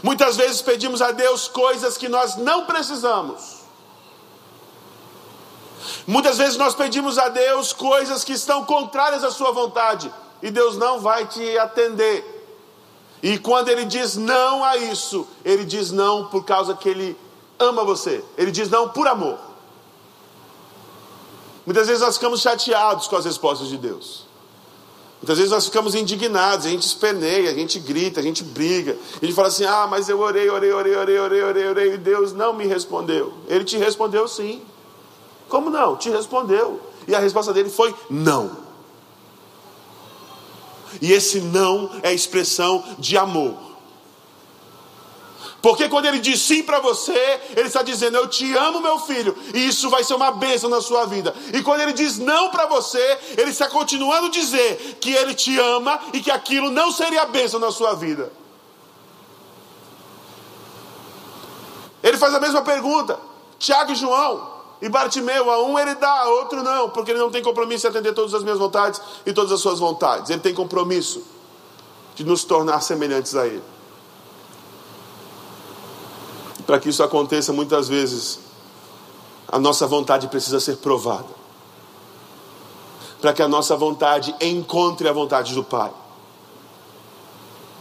[0.00, 3.59] Muitas vezes pedimos a Deus coisas que nós não precisamos.
[6.06, 10.12] Muitas vezes nós pedimos a Deus coisas que estão contrárias à Sua vontade.
[10.42, 12.38] E Deus não vai te atender.
[13.22, 17.16] E quando Ele diz não a isso, Ele diz não por causa que Ele
[17.58, 18.24] ama você.
[18.36, 19.38] Ele diz não por amor.
[21.66, 24.26] Muitas vezes nós ficamos chateados com as respostas de Deus.
[25.20, 28.96] Muitas vezes nós ficamos indignados, a gente esperneia, a gente grita, a gente briga.
[29.20, 31.98] A gente fala assim: ah, mas eu orei, orei, orei, orei, orei, orei, orei, e
[31.98, 33.34] Deus não me respondeu.
[33.46, 34.62] Ele te respondeu sim.
[35.50, 35.96] Como não?
[35.96, 36.80] Te respondeu.
[37.06, 38.56] E a resposta dele foi não.
[41.02, 43.70] E esse não é expressão de amor.
[45.60, 49.36] Porque quando ele diz sim para você, ele está dizendo: Eu te amo, meu filho,
[49.52, 51.34] e isso vai ser uma bênção na sua vida.
[51.52, 55.58] E quando ele diz não para você, ele está continuando a dizer que ele te
[55.58, 58.32] ama e que aquilo não seria bênção na sua vida.
[62.02, 63.20] Ele faz a mesma pergunta,
[63.58, 64.59] Tiago e João.
[64.82, 67.90] E Bartimeu, a um ele dá, a outro não, porque ele não tem compromisso em
[67.90, 70.30] atender todas as minhas vontades e todas as suas vontades.
[70.30, 71.22] Ele tem compromisso
[72.14, 73.62] de nos tornar semelhantes a ele.
[76.66, 78.38] Para que isso aconteça, muitas vezes,
[79.48, 81.40] a nossa vontade precisa ser provada.
[83.20, 85.92] Para que a nossa vontade encontre a vontade do Pai.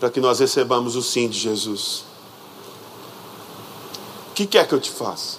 [0.01, 2.03] Para que nós recebamos o sim de Jesus.
[4.31, 5.38] O que quer que eu te faça?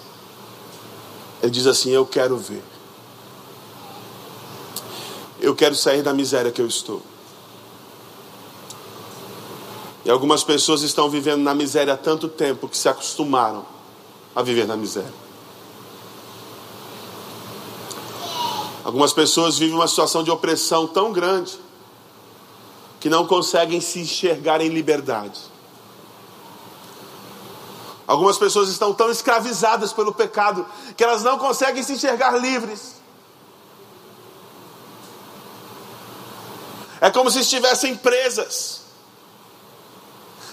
[1.41, 2.63] Ele diz assim: Eu quero ver.
[5.39, 7.01] Eu quero sair da miséria que eu estou.
[10.05, 13.65] E algumas pessoas estão vivendo na miséria há tanto tempo que se acostumaram
[14.35, 15.13] a viver na miséria.
[18.83, 21.59] Algumas pessoas vivem uma situação de opressão tão grande
[22.99, 25.39] que não conseguem se enxergar em liberdade.
[28.11, 30.65] Algumas pessoas estão tão escravizadas pelo pecado
[30.97, 32.95] que elas não conseguem se enxergar livres.
[36.99, 38.81] É como se estivessem presas.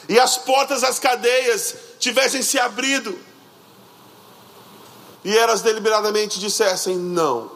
[0.08, 3.18] E as portas das cadeias tivessem se abrido.
[5.24, 7.50] E elas deliberadamente dissessem: não.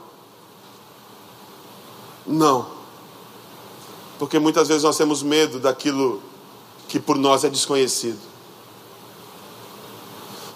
[2.26, 2.68] Não.
[4.18, 6.20] Porque muitas vezes nós temos medo daquilo
[6.88, 8.31] que por nós é desconhecido.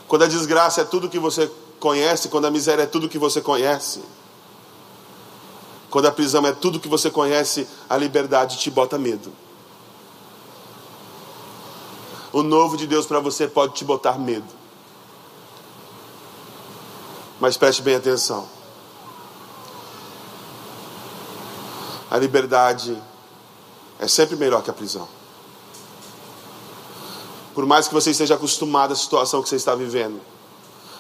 [0.09, 1.51] Quando a desgraça é tudo que você
[1.81, 4.03] conhece, quando a miséria é tudo que você conhece,
[5.91, 9.33] quando a prisão é tudo que você conhece, a liberdade te bota medo.
[12.33, 14.53] O novo de Deus para você pode te botar medo.
[17.41, 18.49] Mas preste bem atenção.
[22.11, 23.01] A liberdade
[23.99, 25.16] é sempre melhor que a prisão.
[27.57, 30.21] Por mais que você esteja acostumado à situação que você está vivendo,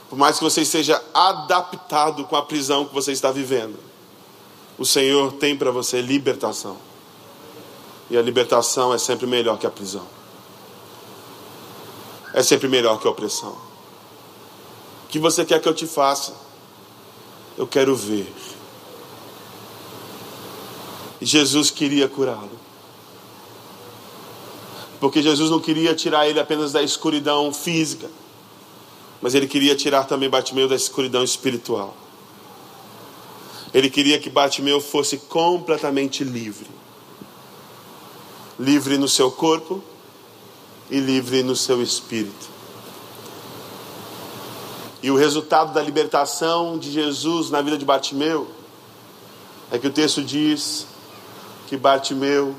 [0.09, 3.77] por mais que você esteja adaptado com a prisão que você está vivendo,
[4.79, 6.79] o Senhor tem para você libertação.
[8.09, 10.07] E a libertação é sempre melhor que a prisão.
[12.33, 13.53] É sempre melhor que a opressão.
[15.05, 16.33] O que você quer que eu te faça?
[17.59, 18.33] Eu quero ver.
[21.21, 22.66] Jesus queria curá-lo.
[25.01, 28.09] Porque Jesus não queria tirar ele apenas da escuridão física,
[29.21, 31.97] mas ele queria tirar também Bartimeu da escuridão espiritual.
[33.75, 36.67] Ele queria que Bartimeu fosse completamente livre.
[38.59, 39.83] Livre no seu corpo
[40.91, 42.57] e livre no seu espírito.
[45.03, 48.49] E o resultado da libertação de Jesus na vida de Bartimeu
[49.71, 50.87] é que o texto diz
[51.67, 52.55] que Bartimeu,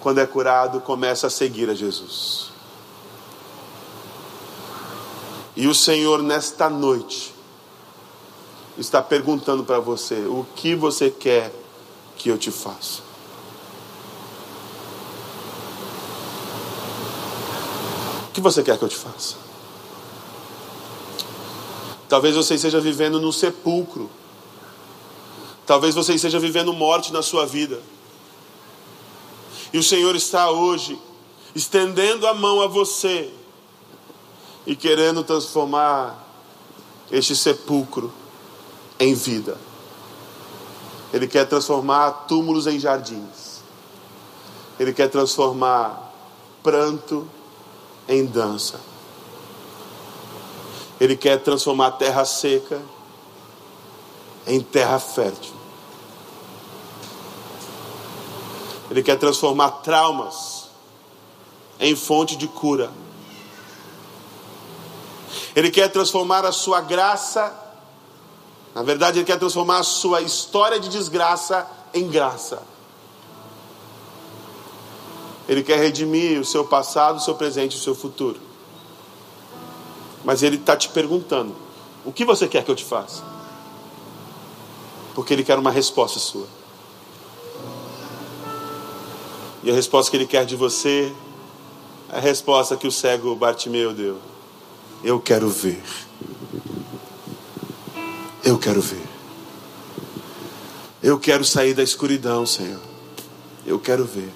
[0.00, 2.50] quando é curado, começa a seguir a Jesus.
[5.56, 7.34] E o Senhor, nesta noite,
[8.78, 11.52] está perguntando para você: o que você quer
[12.16, 13.02] que eu te faça?
[18.28, 19.34] O que você quer que eu te faça?
[22.08, 24.08] Talvez você esteja vivendo no sepulcro.
[25.66, 27.82] Talvez você esteja vivendo morte na sua vida.
[29.72, 30.98] E o Senhor está hoje
[31.54, 33.32] estendendo a mão a você
[34.66, 36.26] e querendo transformar
[37.10, 38.12] este sepulcro
[38.98, 39.58] em vida.
[41.12, 43.62] Ele quer transformar túmulos em jardins.
[44.78, 46.12] Ele quer transformar
[46.62, 47.28] pranto
[48.06, 48.80] em dança.
[51.00, 52.80] Ele quer transformar terra seca
[54.46, 55.57] em terra fértil.
[58.90, 60.68] Ele quer transformar traumas
[61.78, 62.90] em fonte de cura.
[65.54, 67.68] Ele quer transformar a sua graça
[68.78, 72.62] na verdade, Ele quer transformar a sua história de desgraça em graça.
[75.48, 78.38] Ele quer redimir o seu passado, o seu presente e o seu futuro.
[80.24, 81.56] Mas Ele está te perguntando:
[82.04, 83.24] o que você quer que eu te faça?
[85.12, 86.46] Porque Ele quer uma resposta sua.
[89.62, 91.12] E a resposta que Ele quer de você
[92.10, 94.18] é a resposta que o cego Bartimeu deu:
[95.04, 95.82] Eu quero ver.
[98.44, 99.06] Eu quero ver.
[101.02, 102.80] Eu quero sair da escuridão, Senhor.
[103.66, 104.32] Eu quero ver.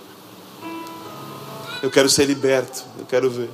[1.82, 2.84] Eu quero ser liberto.
[2.98, 3.50] Eu quero ver.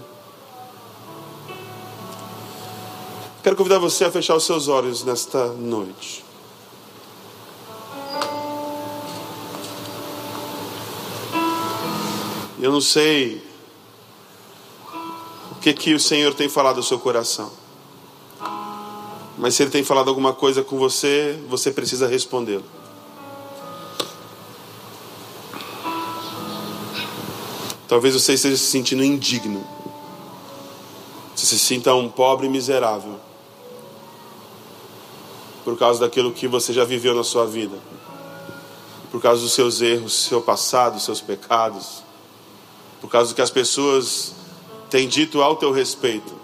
[3.43, 6.28] Quero convidar você a fechar os seus olhos nesta noite.
[12.61, 13.41] Eu não sei
[15.53, 17.53] o que que o Senhor tem falado ao seu coração.
[19.37, 22.65] Mas se ele tem falado alguma coisa com você, você precisa respondê-lo.
[27.87, 29.65] Talvez você esteja se sentindo indigno.
[31.35, 33.21] Você se sinta um pobre miserável.
[35.65, 37.79] Por causa daquilo que você já viveu na sua vida.
[39.13, 42.08] Por causa dos seus erros, seu passado, seus pecados.
[43.01, 44.35] Por causa do que as pessoas
[44.91, 46.35] têm dito ao teu respeito.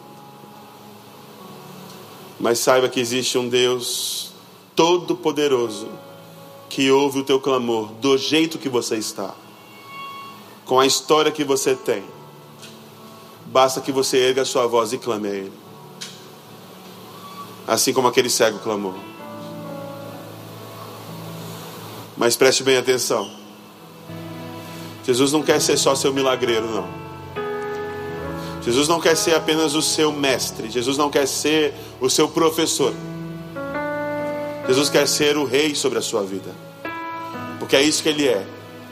[2.38, 4.32] Mas saiba que existe um Deus
[4.74, 5.88] todo-poderoso
[6.68, 9.34] que ouve o teu clamor do jeito que você está,
[10.64, 12.02] com a história que você tem.
[13.46, 15.52] Basta que você erga a sua voz e clame a Ele.
[17.66, 18.94] Assim como aquele cego clamou.
[22.16, 23.43] Mas preste bem atenção.
[25.04, 26.88] Jesus não quer ser só seu milagreiro, não.
[28.62, 32.94] Jesus não quer ser apenas o seu mestre, Jesus não quer ser o seu professor.
[34.66, 36.50] Jesus quer ser o rei sobre a sua vida,
[37.58, 38.46] porque é isso que ele é,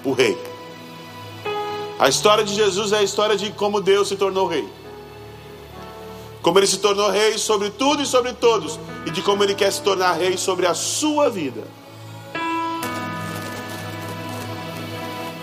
[0.05, 0.37] o rei.
[1.99, 4.69] A história de Jesus é a história de como Deus se tornou rei.
[6.43, 9.73] Como ele se tornou rei sobre tudo e sobre todos, e de como ele quer
[9.73, 11.63] se tornar rei sobre a sua vida.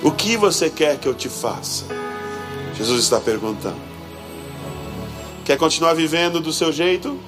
[0.02, 1.84] O que você quer que eu te faça?
[2.74, 3.82] Jesus está perguntando.
[5.43, 7.20] Quer continuar vivendo do seu jeito?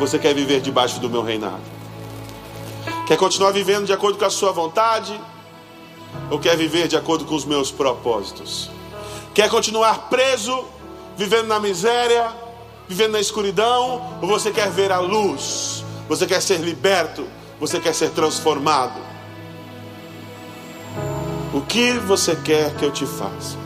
[0.00, 1.62] Você quer viver debaixo do meu reinado?
[3.06, 5.18] Quer continuar vivendo de acordo com a sua vontade?
[6.28, 8.68] Ou quer viver de acordo com os meus propósitos?
[9.32, 10.64] Quer continuar preso,
[11.16, 12.32] vivendo na miséria,
[12.88, 14.18] vivendo na escuridão?
[14.20, 15.84] Ou você quer ver a luz?
[16.08, 17.24] Você quer ser liberto?
[17.60, 19.07] Você quer ser transformado?
[21.68, 23.56] Que você quer que eu te faça?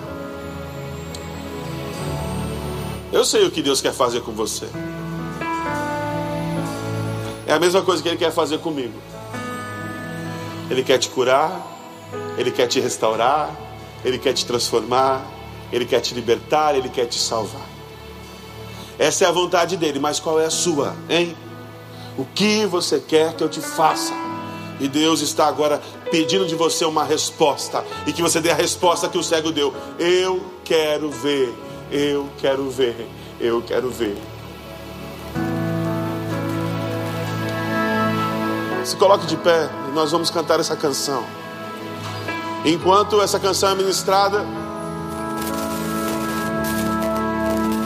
[3.12, 4.66] Eu sei o que Deus quer fazer com você.
[7.46, 8.98] É a mesma coisa que Ele quer fazer comigo.
[10.68, 11.64] Ele quer te curar,
[12.36, 13.55] Ele quer te restaurar,
[14.05, 15.22] Ele quer te transformar,
[15.70, 17.68] Ele quer te libertar, Ele quer te salvar.
[18.98, 21.36] Essa é a vontade dele, mas qual é a sua, hein?
[22.18, 24.12] O que você quer que eu te faça?
[24.80, 25.80] E Deus está agora
[26.12, 27.82] pedindo de você uma resposta.
[28.06, 29.74] E que você dê a resposta que o cego deu.
[29.98, 31.54] Eu quero ver.
[31.90, 33.08] Eu quero ver.
[33.40, 34.18] Eu quero ver.
[38.84, 41.24] Se coloque de pé e nós vamos cantar essa canção.
[42.62, 44.44] Enquanto essa canção é ministrada,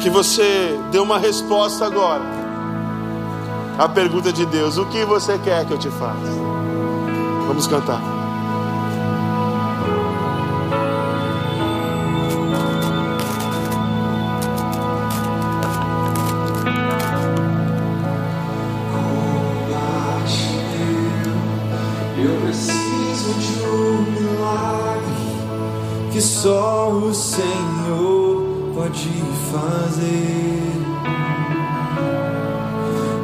[0.02, 2.24] que você dê uma resposta agora
[3.78, 6.32] à pergunta de Deus: O que você quer que eu te faça?
[7.46, 8.15] Vamos cantar.
[23.34, 25.26] De um milagre
[26.12, 29.10] que só o Senhor pode
[29.52, 30.72] fazer.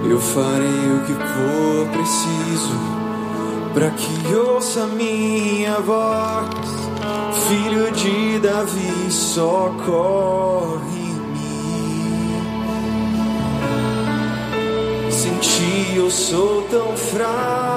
[0.08, 2.92] Eu farei o que for preciso
[3.72, 6.48] para que ouça minha voz.
[7.48, 11.12] Filho de Davi, socorre-me.
[15.10, 17.71] Sem ti eu sou tão frágil.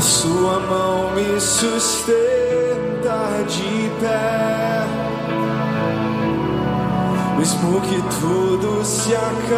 [0.00, 4.86] A sua mão me sustenta de pé.
[7.36, 9.50] Mesmo que tudo se acabe,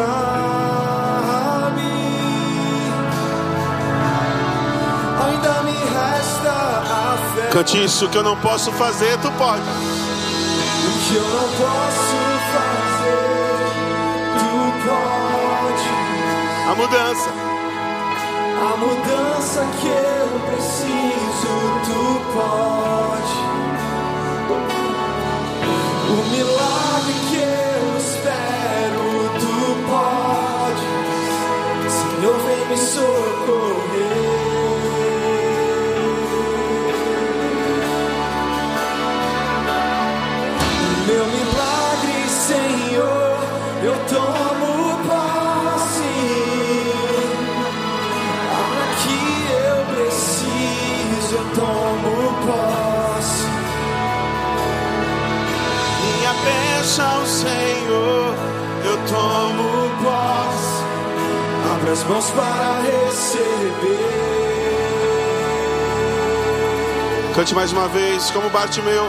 [5.25, 7.49] ainda me resta a fé.
[7.53, 9.63] Cante isso que eu não posso fazer, tu pode.
[9.63, 9.65] O
[11.07, 12.17] que eu não posso
[12.53, 13.61] fazer,
[14.41, 14.51] tu
[14.89, 15.89] pode.
[16.69, 17.42] A mudança.
[18.83, 21.55] Mudança que eu preciso,
[21.87, 22.03] tu
[22.35, 23.39] pode.
[26.11, 29.05] O milagre que eu espero,
[29.39, 29.55] tu
[29.89, 30.87] pode.
[31.91, 34.22] Senhor, vem me socorrer.
[56.83, 58.35] Peça ao Senhor,
[58.85, 60.83] eu tomo posse.
[61.73, 64.03] Abra as mãos para receber.
[67.37, 69.05] Cante mais uma vez, como Bartimeu.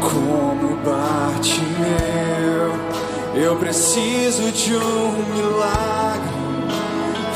[0.00, 6.30] Como bate meu, eu preciso de um milagre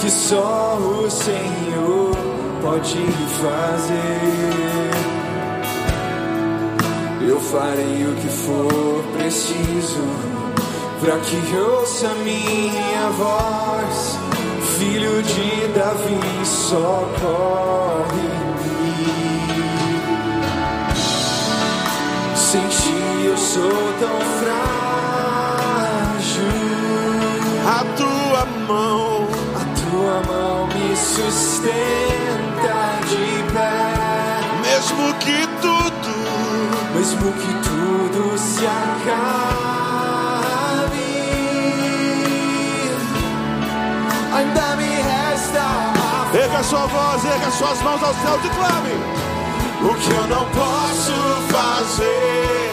[0.00, 2.16] que só o Senhor
[2.62, 2.96] pode
[3.42, 5.13] fazer.
[7.34, 10.04] Eu farei o que for preciso
[11.00, 14.16] para que ouça minha voz,
[14.78, 18.14] filho de Davi, socorre-me.
[22.36, 25.34] Sem ti eu sou tão frágil.
[27.66, 29.26] A tua mão,
[29.56, 32.76] A tua mão me sustenta
[33.08, 33.82] de pé.
[34.62, 35.73] mesmo que tudo,
[36.94, 39.14] Mesmo que tudo se acabe,
[44.32, 48.94] ainda me resta a Erga sua voz, erga suas mãos ao céu e clame.
[49.82, 51.12] O que eu não posso
[51.52, 52.70] fazer,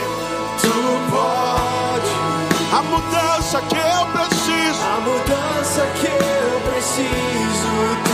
[0.62, 0.72] tu
[1.10, 2.12] pode.
[2.78, 8.11] A mudança que eu preciso, A mudança que eu preciso,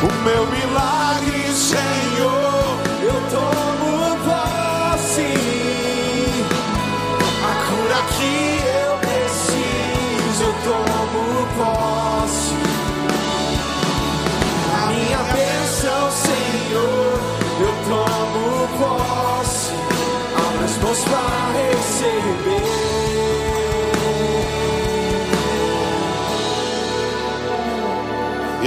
[0.00, 2.17] O meu milagre, Senhor,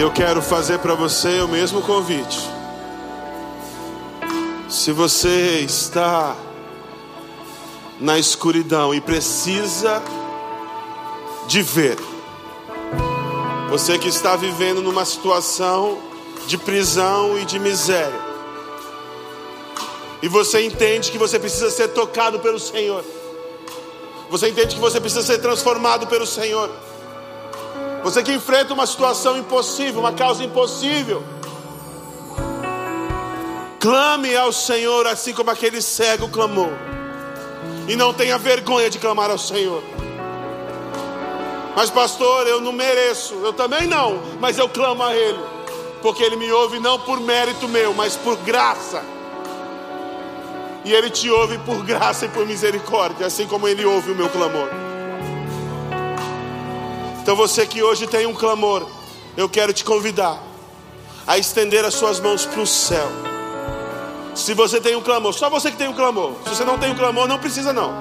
[0.01, 2.39] eu quero fazer para você o mesmo convite.
[4.67, 6.35] Se você está
[7.99, 10.01] na escuridão e precisa
[11.47, 11.97] de ver,
[13.69, 15.99] você que está vivendo numa situação
[16.47, 18.31] de prisão e de miséria,
[20.19, 23.05] e você entende que você precisa ser tocado pelo Senhor,
[24.31, 26.71] você entende que você precisa ser transformado pelo Senhor.
[28.03, 31.23] Você que enfrenta uma situação impossível, uma causa impossível.
[33.79, 36.71] Clame ao Senhor assim como aquele cego clamou.
[37.87, 39.83] E não tenha vergonha de clamar ao Senhor.
[41.75, 43.33] Mas, pastor, eu não mereço.
[43.35, 44.21] Eu também não.
[44.39, 45.39] Mas eu clamo a Ele.
[46.01, 49.03] Porque Ele me ouve não por mérito meu, mas por graça.
[50.83, 54.29] E Ele te ouve por graça e por misericórdia, assim como Ele ouve o meu
[54.29, 54.90] clamor.
[57.31, 58.85] Então você que hoje tem um clamor,
[59.37, 60.37] eu quero te convidar
[61.25, 63.07] a estender as suas mãos para o céu.
[64.35, 66.33] Se você tem um clamor, só você que tem um clamor.
[66.43, 67.93] Se você não tem um clamor, não precisa não.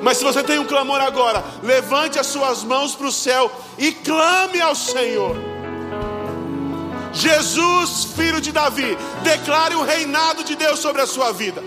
[0.00, 3.92] Mas se você tem um clamor agora, levante as suas mãos para o céu e
[3.92, 5.36] clame ao Senhor.
[7.12, 11.62] Jesus, filho de Davi, declare o reinado de Deus sobre a sua vida.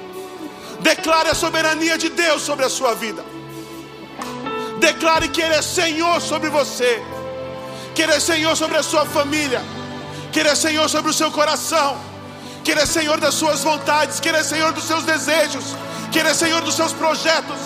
[0.80, 3.33] Declare a soberania de Deus sobre a sua vida.
[4.84, 7.02] Declare que Ele é Senhor sobre você,
[7.96, 9.62] que Ele é Senhor sobre a sua família,
[10.30, 11.98] que Ele é Senhor sobre o seu coração,
[12.66, 15.64] que Ele é Senhor das suas vontades, que Ele é Senhor dos seus desejos,
[16.12, 17.62] que Ele é Senhor dos seus projetos.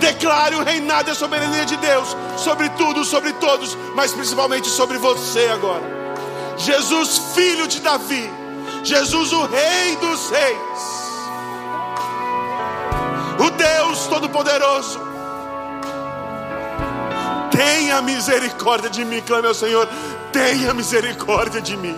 [0.00, 4.96] Declare o reinado e a soberania de Deus sobre tudo, sobre todos, mas principalmente sobre
[4.96, 5.84] você agora.
[6.56, 8.30] Jesus, filho de Davi,
[8.82, 10.80] Jesus, o Rei dos Reis,
[13.38, 15.07] o Deus Todo-Poderoso.
[17.58, 19.88] Tenha misericórdia de mim, clame ao Senhor.
[20.32, 21.96] Tenha misericórdia de mim.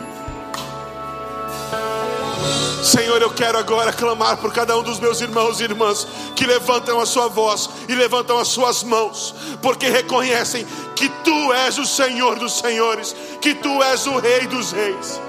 [2.82, 6.98] Senhor, eu quero agora clamar por cada um dos meus irmãos e irmãs que levantam
[6.98, 12.38] a sua voz e levantam as suas mãos, porque reconhecem que tu és o Senhor
[12.38, 15.20] dos senhores, que tu és o Rei dos reis,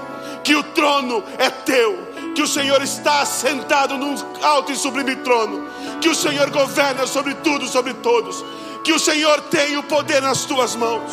[0.42, 5.68] que o trono é teu, que o Senhor está assentado num alto e sublime trono,
[6.00, 8.42] que o Senhor governa sobre tudo, sobre todos,
[8.82, 11.12] que o Senhor tem o poder nas tuas mãos.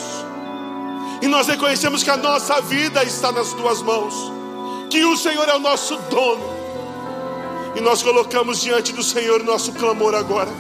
[1.22, 4.14] E nós reconhecemos que a nossa vida está nas tuas mãos,
[4.90, 6.58] que o Senhor é o nosso dono.
[7.76, 10.52] E nós colocamos diante do Senhor nosso clamor agora.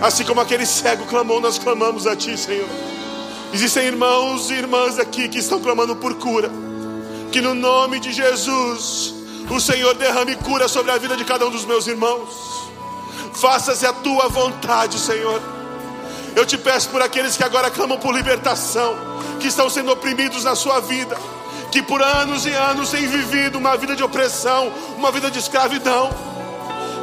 [0.00, 2.68] Assim como aquele cego clamou, nós clamamos a Ti, Senhor.
[3.52, 6.50] Existem irmãos e irmãs aqui que estão clamando por cura.
[7.30, 9.14] Que no nome de Jesus,
[9.50, 12.28] o Senhor derrame cura sobre a vida de cada um dos meus irmãos.
[13.34, 15.53] Faça-se a tua vontade, Senhor.
[16.36, 18.96] Eu te peço por aqueles que agora clamam por libertação,
[19.38, 21.16] que estão sendo oprimidos na sua vida,
[21.70, 26.34] que por anos e anos têm vivido uma vida de opressão, uma vida de escravidão.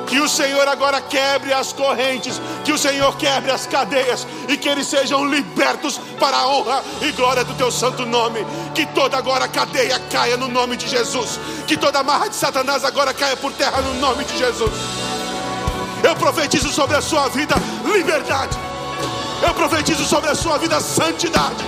[0.07, 4.67] Que o Senhor agora quebre as correntes, que o Senhor quebre as cadeias e que
[4.67, 8.45] eles sejam libertos para a honra e glória do teu santo nome.
[8.75, 11.39] Que toda agora cadeia caia no nome de Jesus.
[11.65, 14.73] Que toda amarra de Satanás agora caia por terra no nome de Jesus.
[16.03, 17.55] Eu profetizo sobre a sua vida
[17.85, 18.70] liberdade.
[19.41, 21.65] Eu profetizo sobre a sua vida santidade.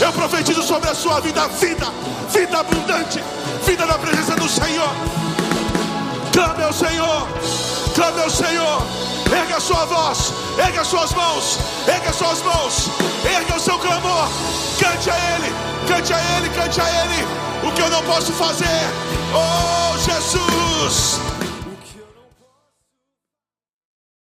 [0.00, 1.86] Eu profetizo sobre a sua vida vida,
[2.30, 3.22] vida abundante,
[3.64, 4.90] vida na presença do Senhor.
[6.32, 7.28] Clame ao Senhor,
[7.94, 8.82] clame ao Senhor.
[9.32, 12.90] Erga a sua voz, erga as suas mãos, erga as suas mãos,
[13.24, 14.28] erga o seu clamor.
[14.78, 15.52] Cante a Ele,
[15.86, 17.26] cante a Ele, cante a Ele.
[17.62, 18.80] O que eu não posso fazer,
[19.34, 21.20] oh Jesus,